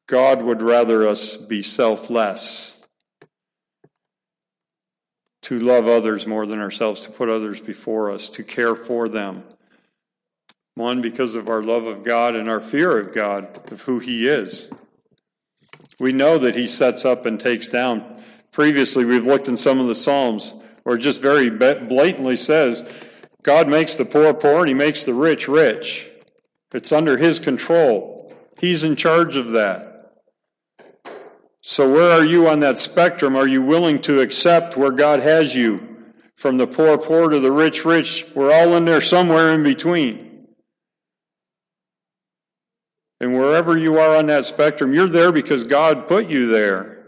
God 0.07 0.43
would 0.43 0.61
rather 0.61 1.09
us 1.09 1.39
be 1.39 1.63
selfless, 1.63 2.82
to 5.43 5.59
love 5.59 5.87
others 5.87 6.27
more 6.27 6.47
than 6.47 6.61
ourselves, 6.61 7.01
to 7.03 7.11
put 7.11 7.29
others 7.29 7.61
before 7.61 8.11
us, 8.11 8.31
to 8.31 8.43
care 8.43 8.75
for 8.75 9.09
them. 9.09 9.45
One, 10.75 11.03
because 11.03 11.35
of 11.35 11.49
our 11.49 11.63
love 11.63 11.85
of 11.85 12.05
God 12.05 12.35
and 12.35 12.49
our 12.49 12.61
fear 12.61 12.99
of 12.99 13.15
God, 13.15 13.71
of 13.71 13.83
who 13.83 13.99
He 13.99 14.29
is. 14.29 14.71
We 16.03 16.13
know 16.13 16.37
that 16.39 16.57
he 16.57 16.67
sets 16.67 17.05
up 17.05 17.27
and 17.27 17.39
takes 17.39 17.69
down. 17.69 18.05
Previously, 18.51 19.05
we've 19.05 19.27
looked 19.27 19.47
in 19.47 19.57
some 19.57 19.79
of 19.79 19.87
the 19.87 19.95
Psalms 19.95 20.53
where 20.83 20.97
just 20.97 21.23
very 21.23 21.49
blatantly 21.49 22.37
says, 22.37 22.83
God 23.45 23.69
makes 23.69 23.95
the 23.95 24.05
poor 24.05 24.35
poor 24.35 24.61
and 24.61 24.69
he 24.69 24.75
makes 24.75 25.05
the 25.05 25.15
rich 25.15 25.47
rich. 25.47 26.11
It's 26.75 26.91
under 26.91 27.19
his 27.19 27.39
control. 27.39 28.35
He's 28.59 28.83
in 28.83 28.97
charge 28.97 29.37
of 29.37 29.53
that. 29.53 29.92
So, 31.65 31.91
where 31.91 32.11
are 32.11 32.25
you 32.25 32.49
on 32.49 32.59
that 32.61 32.77
spectrum? 32.77 33.37
Are 33.37 33.47
you 33.47 33.63
willing 33.63 34.01
to 34.03 34.21
accept 34.21 34.77
where 34.77 34.91
God 34.91 35.21
has 35.21 35.55
you? 35.55 35.89
From 36.35 36.59
the 36.59 36.67
poor 36.67 36.99
poor 36.99 37.29
to 37.29 37.39
the 37.39 37.53
rich 37.53 37.85
rich, 37.85 38.27
we're 38.35 38.53
all 38.53 38.75
in 38.75 38.85
there 38.85 39.01
somewhere 39.01 39.53
in 39.53 39.63
between. 39.63 40.49
And 43.21 43.35
wherever 43.35 43.79
you 43.79 44.01
are 44.01 44.17
on 44.17 44.27
that 44.27 44.45
spectrum, 44.45 44.93
you're 44.93 45.07
there 45.07 45.31
because 45.31 45.63
God 45.63 46.09
put 46.09 46.29
you 46.29 46.49
there. 46.49 47.07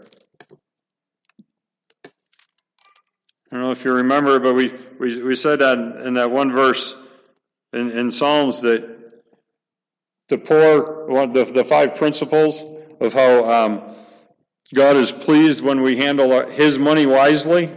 I 3.51 3.57
don't 3.57 3.59
know 3.59 3.71
if 3.71 3.83
you 3.83 3.91
remember, 3.91 4.39
but 4.39 4.53
we, 4.53 4.73
we, 4.97 5.21
we 5.21 5.35
said 5.35 5.59
that 5.59 5.77
in 5.77 6.13
that 6.13 6.31
one 6.31 6.53
verse 6.53 6.95
in, 7.73 7.91
in 7.91 8.09
Psalms 8.09 8.61
that 8.61 8.89
the 10.29 10.37
poor, 10.37 11.27
the, 11.27 11.43
the 11.43 11.65
five 11.65 11.95
principles 11.95 12.63
of 13.01 13.11
how 13.11 13.51
um, 13.51 13.81
God 14.75 14.97
is 14.97 15.11
pleased 15.13 15.61
when 15.61 15.81
we 15.81 15.95
handle 15.95 16.47
His 16.49 16.77
money 16.77 17.05
wisely. 17.05 17.69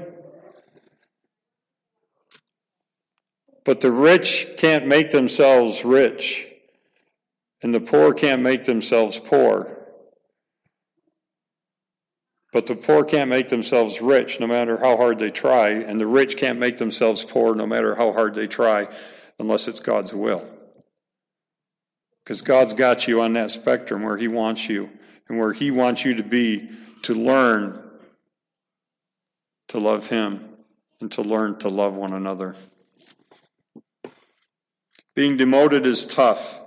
But 3.65 3.81
the 3.81 3.93
rich 3.93 4.49
can't 4.57 4.87
make 4.87 5.13
themselves 5.13 5.85
rich. 5.85 6.47
And 7.63 7.73
the 7.73 7.81
poor 7.81 8.13
can't 8.13 8.43
make 8.43 8.65
themselves 8.65 9.21
poor. 9.21 9.79
But 12.53 12.67
the 12.67 12.75
poor 12.75 13.05
can't 13.05 13.31
make 13.31 13.49
themselves 13.49 14.01
rich 14.01 14.41
no 14.41 14.49
matter 14.49 14.79
how 14.79 14.97
hard 14.97 15.19
they 15.19 15.31
try, 15.31 15.69
and 15.69 16.01
the 16.01 16.07
rich 16.07 16.37
can't 16.37 16.59
make 16.59 16.79
themselves 16.79 17.23
poor 17.23 17.55
no 17.55 17.67
matter 17.67 17.95
how 17.95 18.13
hard 18.13 18.35
they 18.35 18.47
try 18.47 18.89
unless 19.39 19.69
it's 19.69 19.81
God's 19.81 20.15
will. 20.15 20.49
Because 22.25 22.43
God's 22.43 22.75
got 22.75 23.07
you 23.07 23.21
on 23.21 23.35
that 23.35 23.51
spectrum 23.51 24.03
where 24.03 24.17
He 24.17 24.29
wants 24.29 24.69
you 24.69 24.91
and 25.29 25.39
where 25.39 25.53
He 25.53 25.71
wants 25.71 26.05
you 26.05 26.15
to 26.15 26.23
be 26.25 26.71
to 27.03 27.15
learn 27.15 27.83
to 29.69 29.79
love 29.79 30.09
Him 30.09 30.49
and 31.01 31.11
to 31.13 31.23
learn 31.23 31.59
to 31.59 31.69
love 31.69 31.95
one 31.95 32.13
another. 32.13 32.57
Being 35.15 35.37
demoted 35.37 35.87
is 35.87 36.07
tough. 36.07 36.63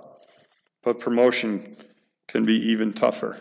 But 0.82 0.98
promotion 0.98 1.76
can 2.26 2.44
be 2.44 2.54
even 2.70 2.92
tougher. 2.92 3.40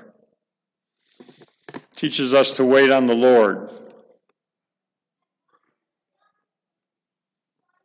Teaches 1.95 2.34
us 2.34 2.54
to 2.54 2.65
wait 2.65 2.91
on 2.91 3.08
the 3.08 3.15
Lord. 3.15 3.69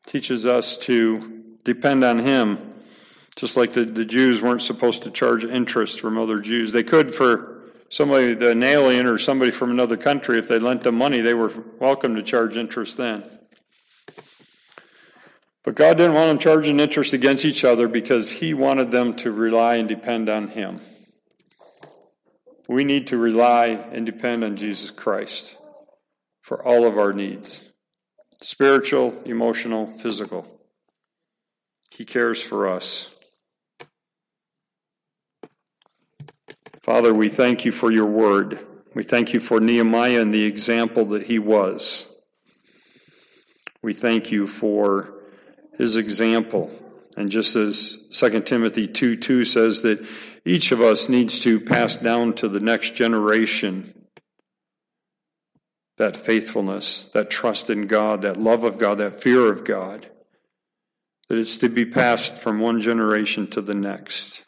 Teaches 0.07 0.47
us 0.47 0.77
to 0.79 1.57
depend 1.65 2.05
on 2.05 2.19
Him, 2.19 2.75
just 3.35 3.57
like 3.57 3.73
the, 3.73 3.85
the 3.85 4.05
Jews 4.05 4.41
weren't 4.41 4.63
supposed 4.63 5.03
to 5.03 5.11
charge 5.11 5.45
interest 5.45 6.01
from 6.01 6.19
other 6.19 6.41
Jews. 6.41 6.73
They 6.73 6.85
could 6.85 7.15
for 7.15 7.56
somebody, 7.89 8.33
an 8.33 8.63
alien 8.63 9.07
or 9.07 9.19
somebody 9.19 9.51
from 9.51 9.71
another 9.71 9.97
country, 9.97 10.39
if 10.39 10.49
they 10.49 10.59
lent 10.59 10.83
them 10.83 10.97
money, 10.97 11.21
they 11.21 11.35
were 11.35 11.53
welcome 11.79 12.15
to 12.17 12.23
charge 12.23 12.57
interest 12.57 12.97
then. 12.97 13.25
But 15.65 15.75
God 15.75 15.97
didn't 15.97 16.15
want 16.15 16.29
them 16.29 16.39
charging 16.39 16.79
interest 16.79 17.13
against 17.13 17.45
each 17.45 17.65
other 17.65 17.89
because 17.89 18.31
He 18.31 18.55
wanted 18.55 18.93
them 18.93 19.15
to 19.15 19.33
rely 19.33 19.77
and 19.77 19.89
depend 19.89 20.29
on 20.29 20.49
Him. 20.49 20.81
We 22.69 22.85
need 22.85 23.09
to 23.09 23.19
rely 23.19 23.67
and 23.67 24.07
depend 24.07 24.45
on 24.45 24.57
Jesus 24.57 24.91
Christ 24.91 25.57
for 26.41 26.65
all 26.65 26.87
of 26.87 26.99
our 26.99 27.13
needs 27.13 27.69
spiritual, 28.43 29.21
emotional, 29.25 29.87
physical. 29.87 30.47
He 31.91 32.05
cares 32.05 32.41
for 32.41 32.69
us. 32.69 33.16
Father, 36.87 37.13
we 37.13 37.29
thank 37.29 37.65
you 37.65 37.73
for 37.73 37.91
your 37.91 38.07
word. 38.07 38.65
We 38.95 39.03
thank 39.03 39.35
you 39.35 39.41
for 39.41 39.59
Nehemiah 39.59 40.23
and 40.23 40.33
the 40.33 40.45
example 40.45 41.05
that 41.07 41.25
he 41.25 41.37
was. 41.37 42.07
We 43.83 43.93
thank 43.93 44.31
you 44.31 44.47
for 44.47 45.13
his 45.77 45.97
example. 45.97 46.71
And 47.17 47.29
just 47.29 47.57
as 47.57 48.07
2 48.13 48.41
Timothy 48.43 48.87
2 48.87 49.17
2 49.17 49.45
says 49.45 49.83
that 49.83 50.07
each 50.45 50.71
of 50.71 50.81
us 50.81 51.09
needs 51.09 51.41
to 51.41 51.59
pass 51.59 51.97
down 51.97 52.35
to 52.35 52.49
the 52.49 52.61
next 52.61 52.95
generation 52.95 53.93
that 55.97 56.17
faithfulness, 56.17 57.07
that 57.15 57.31
trust 57.31 57.69
in 57.69 57.89
God, 57.89 58.23
that 58.23 58.37
love 58.37 58.63
of 58.63 58.79
God, 58.79 58.99
that 58.99 59.21
fear 59.21 59.51
of 59.51 59.65
God, 59.65 60.09
that 61.29 61.37
it's 61.37 61.57
to 61.57 61.69
be 61.69 61.85
passed 61.85 62.37
from 62.37 62.61
one 62.61 62.81
generation 62.81 63.49
to 63.49 63.61
the 63.61 63.75
next. 63.75 64.46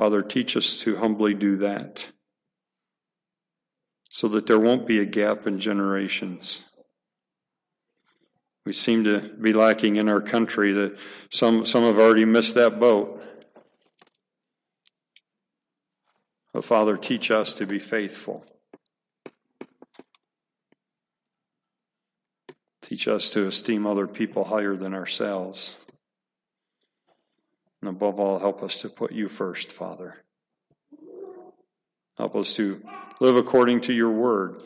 Father, 0.00 0.22
teach 0.22 0.56
us 0.56 0.78
to 0.78 0.96
humbly 0.96 1.34
do 1.34 1.56
that 1.56 2.10
so 4.08 4.28
that 4.28 4.46
there 4.46 4.58
won't 4.58 4.86
be 4.86 4.98
a 4.98 5.04
gap 5.04 5.46
in 5.46 5.60
generations. 5.60 6.64
We 8.64 8.72
seem 8.72 9.04
to 9.04 9.18
be 9.18 9.52
lacking 9.52 9.96
in 9.96 10.08
our 10.08 10.22
country 10.22 10.72
that 10.72 10.98
some, 11.28 11.66
some 11.66 11.82
have 11.82 11.98
already 11.98 12.24
missed 12.24 12.54
that 12.54 12.80
boat. 12.80 13.22
But 16.54 16.64
Father, 16.64 16.96
teach 16.96 17.30
us 17.30 17.52
to 17.52 17.66
be 17.66 17.78
faithful. 17.78 18.46
Teach 22.80 23.06
us 23.06 23.28
to 23.34 23.46
esteem 23.46 23.86
other 23.86 24.06
people 24.06 24.44
higher 24.44 24.76
than 24.76 24.94
ourselves. 24.94 25.76
And 27.80 27.88
above 27.88 28.20
all, 28.20 28.38
help 28.38 28.62
us 28.62 28.78
to 28.82 28.88
put 28.88 29.12
you 29.12 29.28
first, 29.28 29.72
Father. 29.72 30.22
Help 32.18 32.36
us 32.36 32.54
to 32.54 32.82
live 33.20 33.36
according 33.36 33.80
to 33.82 33.94
your 33.94 34.10
word. 34.10 34.62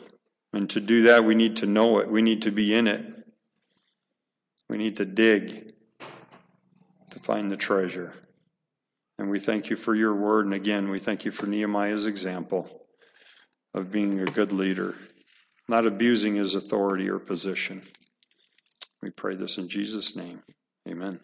And 0.51 0.69
to 0.71 0.79
do 0.79 1.03
that, 1.03 1.23
we 1.23 1.35
need 1.35 1.57
to 1.57 1.65
know 1.65 1.99
it. 1.99 2.09
We 2.09 2.21
need 2.21 2.41
to 2.43 2.51
be 2.51 2.73
in 2.73 2.87
it. 2.87 3.05
We 4.69 4.77
need 4.77 4.97
to 4.97 5.05
dig 5.05 5.73
to 7.11 7.19
find 7.19 7.51
the 7.51 7.57
treasure. 7.57 8.13
And 9.17 9.29
we 9.29 9.39
thank 9.39 9.69
you 9.69 9.75
for 9.75 9.95
your 9.95 10.13
word. 10.13 10.45
And 10.45 10.53
again, 10.53 10.89
we 10.89 10.99
thank 10.99 11.23
you 11.23 11.31
for 11.31 11.45
Nehemiah's 11.45 12.05
example 12.05 12.85
of 13.73 13.91
being 13.91 14.19
a 14.19 14.25
good 14.25 14.51
leader, 14.51 14.95
not 15.69 15.85
abusing 15.85 16.35
his 16.35 16.55
authority 16.55 17.09
or 17.09 17.19
position. 17.19 17.81
We 19.01 19.11
pray 19.11 19.35
this 19.35 19.57
in 19.57 19.67
Jesus' 19.67 20.15
name. 20.15 20.43
Amen. 20.87 21.19